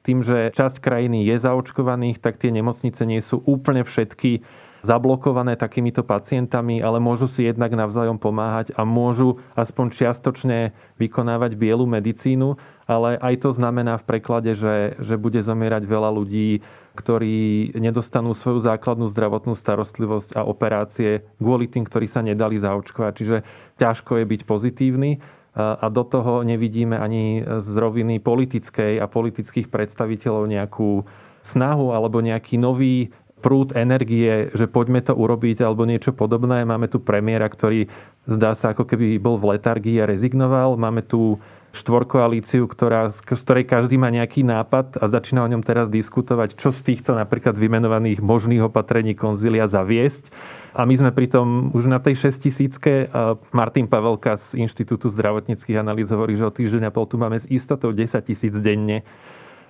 tým, 0.06 0.22
že 0.22 0.54
časť 0.54 0.78
krajiny 0.78 1.26
je 1.26 1.42
zaočkovaných, 1.42 2.22
tak 2.22 2.38
tie 2.38 2.54
nemocnice 2.54 3.02
nie 3.02 3.18
sú 3.18 3.42
úplne 3.42 3.82
všetky 3.82 4.46
zablokované 4.86 5.58
takýmito 5.58 6.06
pacientami, 6.06 6.78
ale 6.78 7.02
môžu 7.02 7.26
si 7.26 7.42
jednak 7.42 7.74
navzájom 7.74 8.22
pomáhať 8.22 8.70
a 8.78 8.86
môžu 8.86 9.42
aspoň 9.58 9.90
čiastočne 9.90 10.70
vykonávať 11.02 11.58
bielu 11.58 11.82
medicínu, 11.82 12.54
ale 12.86 13.18
aj 13.18 13.42
to 13.42 13.50
znamená 13.50 13.98
v 13.98 14.06
preklade, 14.06 14.54
že, 14.54 14.94
že 15.02 15.18
bude 15.18 15.42
zomierať 15.42 15.82
veľa 15.82 16.10
ľudí, 16.14 16.62
ktorí 16.94 17.74
nedostanú 17.74 18.30
svoju 18.32 18.62
základnú 18.62 19.10
zdravotnú 19.10 19.58
starostlivosť 19.58 20.38
a 20.38 20.46
operácie 20.46 21.26
kvôli 21.42 21.66
tým, 21.66 21.82
ktorí 21.82 22.06
sa 22.06 22.22
nedali 22.22 22.56
zaočkovať. 22.56 23.12
Čiže 23.18 23.36
ťažko 23.82 24.22
je 24.22 24.24
byť 24.24 24.40
pozitívny 24.46 25.10
a 25.56 25.88
do 25.88 26.04
toho 26.04 26.44
nevidíme 26.44 26.94
ani 26.94 27.40
z 27.42 27.68
roviny 27.74 28.20
politickej 28.20 29.00
a 29.00 29.08
politických 29.08 29.72
predstaviteľov 29.72 30.44
nejakú 30.46 31.04
snahu 31.46 31.96
alebo 31.96 32.20
nejaký 32.20 32.60
nový 32.60 33.10
prúd 33.44 33.76
energie, 33.76 34.48
že 34.56 34.66
poďme 34.66 35.04
to 35.04 35.12
urobiť 35.12 35.60
alebo 35.60 35.84
niečo 35.84 36.16
podobné. 36.16 36.64
Máme 36.64 36.88
tu 36.88 36.98
premiéra, 36.98 37.46
ktorý 37.46 37.86
zdá 38.24 38.56
sa 38.56 38.72
ako 38.72 38.88
keby 38.88 39.20
bol 39.20 39.36
v 39.36 39.56
letargii 39.56 40.00
a 40.00 40.08
rezignoval. 40.08 40.80
Máme 40.80 41.04
tu 41.04 41.38
štvorkoalíciu, 41.76 42.64
ktorá, 42.64 43.12
z 43.12 43.20
ktorej 43.20 43.68
každý 43.68 44.00
má 44.00 44.08
nejaký 44.08 44.40
nápad 44.40 44.96
a 44.96 45.04
začína 45.12 45.44
o 45.44 45.50
ňom 45.52 45.60
teraz 45.60 45.92
diskutovať, 45.92 46.56
čo 46.56 46.72
z 46.72 46.80
týchto 46.80 47.12
napríklad 47.12 47.52
vymenovaných 47.52 48.24
možných 48.24 48.64
opatrení 48.64 49.12
konzilia 49.12 49.68
zaviesť. 49.68 50.32
A 50.72 50.88
my 50.88 50.96
sme 50.96 51.12
pritom 51.12 51.76
už 51.76 51.92
na 51.92 52.00
tej 52.00 52.32
6 52.32 52.48
tisícke, 52.48 53.12
Martin 53.52 53.88
Pavelka 53.88 54.40
z 54.40 54.56
Inštitútu 54.56 55.12
zdravotníckých 55.12 55.76
analýz 55.76 56.08
hovorí, 56.08 56.36
že 56.36 56.48
o 56.48 56.52
týždeň 56.52 56.88
a 56.88 56.94
pol 56.94 57.04
tu 57.04 57.20
máme 57.20 57.36
s 57.36 57.44
istotou 57.52 57.92
10 57.92 58.16
tisíc 58.24 58.56
denne. 58.56 59.04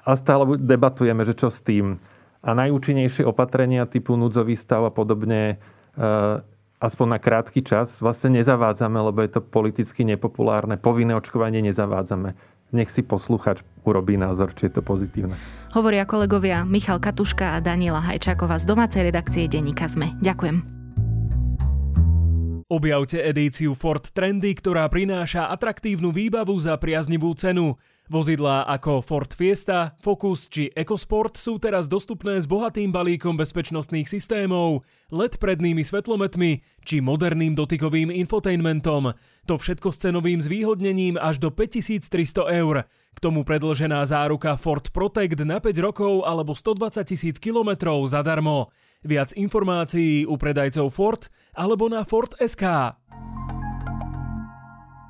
A 0.06 0.14
stále 0.14 0.46
debatujeme, 0.62 1.26
že 1.26 1.34
čo 1.34 1.50
s 1.50 1.58
tým 1.58 1.98
a 2.46 2.50
najúčinnejšie 2.54 3.26
opatrenia 3.26 3.90
typu 3.90 4.14
núdzový 4.14 4.54
stav 4.54 4.86
a 4.86 4.92
podobne 4.94 5.58
eh, 5.98 6.38
aspoň 6.78 7.06
na 7.10 7.18
krátky 7.18 7.66
čas 7.66 7.98
vlastne 7.98 8.38
nezavádzame, 8.38 8.98
lebo 9.10 9.18
je 9.26 9.30
to 9.34 9.40
politicky 9.42 10.06
nepopulárne. 10.06 10.78
Povinné 10.78 11.18
očkovanie 11.18 11.58
nezavádzame. 11.66 12.38
Nech 12.74 12.90
si 12.90 13.02
posluchač 13.02 13.62
urobí 13.86 14.18
názor, 14.18 14.50
či 14.54 14.66
je 14.70 14.78
to 14.78 14.82
pozitívne. 14.82 15.38
Hovoria 15.70 16.02
kolegovia 16.02 16.66
Michal 16.66 16.98
Katuška 16.98 17.54
a 17.54 17.62
Daniela 17.62 18.02
Hajčáková 18.02 18.58
z 18.58 18.66
domácej 18.66 19.06
redakcie 19.06 19.46
Denníka 19.46 19.86
Sme. 19.86 20.14
Ďakujem. 20.18 20.75
Objavte 22.66 23.22
edíciu 23.22 23.78
Ford 23.78 24.02
Trendy, 24.02 24.50
ktorá 24.58 24.90
prináša 24.90 25.46
atraktívnu 25.54 26.10
výbavu 26.10 26.58
za 26.58 26.74
priaznivú 26.74 27.30
cenu. 27.38 27.78
Vozidlá 28.10 28.66
ako 28.66 29.06
Ford 29.06 29.30
Fiesta, 29.30 29.94
Focus 30.02 30.50
či 30.50 30.74
EcoSport 30.74 31.38
sú 31.38 31.62
teraz 31.62 31.86
dostupné 31.86 32.42
s 32.42 32.50
bohatým 32.50 32.90
balíkom 32.90 33.38
bezpečnostných 33.38 34.10
systémov, 34.10 34.82
LED 35.14 35.38
prednými 35.38 35.86
svetlometmi 35.86 36.66
či 36.82 36.98
moderným 36.98 37.54
dotykovým 37.54 38.10
infotainmentom. 38.10 39.14
To 39.46 39.54
všetko 39.54 39.94
s 39.94 40.02
cenovým 40.02 40.42
zvýhodnením 40.42 41.22
až 41.22 41.38
do 41.38 41.54
5300 41.54 42.50
eur. 42.50 42.82
K 43.14 43.18
tomu 43.22 43.46
predlžená 43.46 44.02
záruka 44.10 44.58
Ford 44.58 44.82
Protect 44.90 45.38
na 45.46 45.62
5 45.62 45.70
rokov 45.86 46.26
alebo 46.26 46.50
120 46.50 47.06
tisíc 47.06 47.38
kilometrov 47.38 48.02
zadarmo. 48.10 48.74
Viac 49.06 49.32
informácií 49.38 50.26
u 50.26 50.34
predajcov 50.34 50.90
Ford 50.90 51.22
alebo 51.54 51.86
na 51.86 52.02
Ford.sk. 52.02 52.98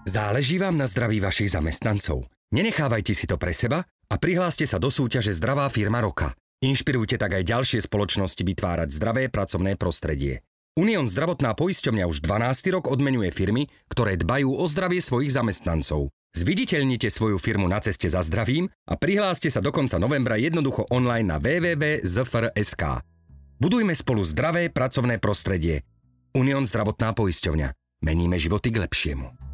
Záleží 0.07 0.61
vám 0.61 0.79
na 0.79 0.87
zdraví 0.87 1.19
vašich 1.19 1.51
zamestnancov. 1.51 2.31
Nenechávajte 2.55 3.11
si 3.11 3.27
to 3.27 3.41
pre 3.41 3.51
seba 3.51 3.83
a 3.83 4.15
prihláste 4.21 4.63
sa 4.63 4.79
do 4.79 4.87
súťaže 4.87 5.35
Zdravá 5.35 5.67
firma 5.67 5.99
roka. 5.99 6.31
Inšpirujte 6.63 7.19
tak 7.19 7.41
aj 7.41 7.43
ďalšie 7.43 7.81
spoločnosti 7.83 8.39
vytvárať 8.39 8.89
zdravé 8.95 9.27
pracovné 9.27 9.75
prostredie. 9.75 10.47
Unión 10.77 11.09
zdravotná 11.09 11.57
poisťovňa 11.57 12.05
už 12.05 12.21
12. 12.21 12.77
rok 12.77 12.85
odmenuje 12.93 13.33
firmy, 13.33 13.67
ktoré 13.89 14.21
dbajú 14.21 14.61
o 14.61 14.65
zdravie 14.69 15.01
svojich 15.01 15.33
zamestnancov. 15.33 16.13
Zviditeľnite 16.37 17.09
svoju 17.09 17.41
firmu 17.41 17.65
na 17.65 17.81
ceste 17.81 18.13
za 18.13 18.21
zdravím 18.21 18.69
a 18.85 18.95
prihláste 19.01 19.49
sa 19.49 19.65
do 19.65 19.73
konca 19.73 19.97
novembra 19.97 20.37
jednoducho 20.37 20.85
online 20.93 21.33
na 21.33 21.41
www.zfr.sk. 21.41 23.16
Budujme 23.57 23.97
spolu 23.97 24.21
zdravé 24.21 24.69
pracovné 24.69 25.17
prostredie. 25.17 25.81
Unión 26.37 26.69
zdravotná 26.69 27.17
poisťovňa. 27.17 27.73
Meníme 28.05 28.37
životy 28.37 28.69
k 28.69 28.85
lepšiemu. 28.85 29.46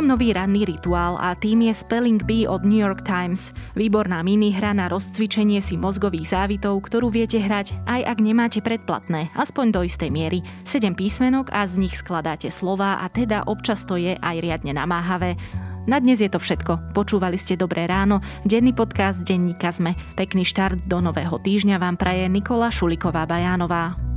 Mám 0.00 0.16
nový 0.16 0.32
ranný 0.32 0.64
rituál 0.64 1.20
a 1.20 1.36
tým 1.36 1.68
je 1.68 1.76
Spelling 1.76 2.24
Bee 2.24 2.48
od 2.48 2.64
New 2.64 2.80
York 2.80 3.04
Times. 3.04 3.52
Výborná 3.76 4.24
minihra 4.24 4.72
na 4.72 4.88
rozcvičenie 4.88 5.60
si 5.60 5.76
mozgových 5.76 6.32
závitov, 6.32 6.88
ktorú 6.88 7.12
viete 7.12 7.36
hrať, 7.36 7.76
aj 7.84 8.08
ak 8.08 8.18
nemáte 8.24 8.64
predplatné, 8.64 9.28
aspoň 9.36 9.76
do 9.76 9.84
istej 9.84 10.08
miery. 10.08 10.40
7 10.64 10.96
písmenok 10.96 11.52
a 11.52 11.68
z 11.68 11.84
nich 11.84 12.00
skladáte 12.00 12.48
slova 12.48 13.04
a 13.04 13.12
teda 13.12 13.44
občas 13.44 13.84
to 13.84 14.00
je 14.00 14.16
aj 14.16 14.40
riadne 14.40 14.72
namáhavé. 14.72 15.36
Na 15.84 16.00
dnes 16.00 16.24
je 16.24 16.32
to 16.32 16.40
všetko. 16.40 16.96
Počúvali 16.96 17.36
ste 17.36 17.60
Dobré 17.60 17.84
ráno, 17.84 18.24
denný 18.48 18.72
podcast 18.72 19.20
Denníka 19.20 19.68
Zme. 19.68 20.00
Pekný 20.16 20.48
štart 20.48 20.88
do 20.88 21.04
nového 21.04 21.36
týždňa 21.36 21.76
vám 21.76 22.00
praje 22.00 22.24
Nikola 22.24 22.72
Šuliková-Bajánová. 22.72 24.09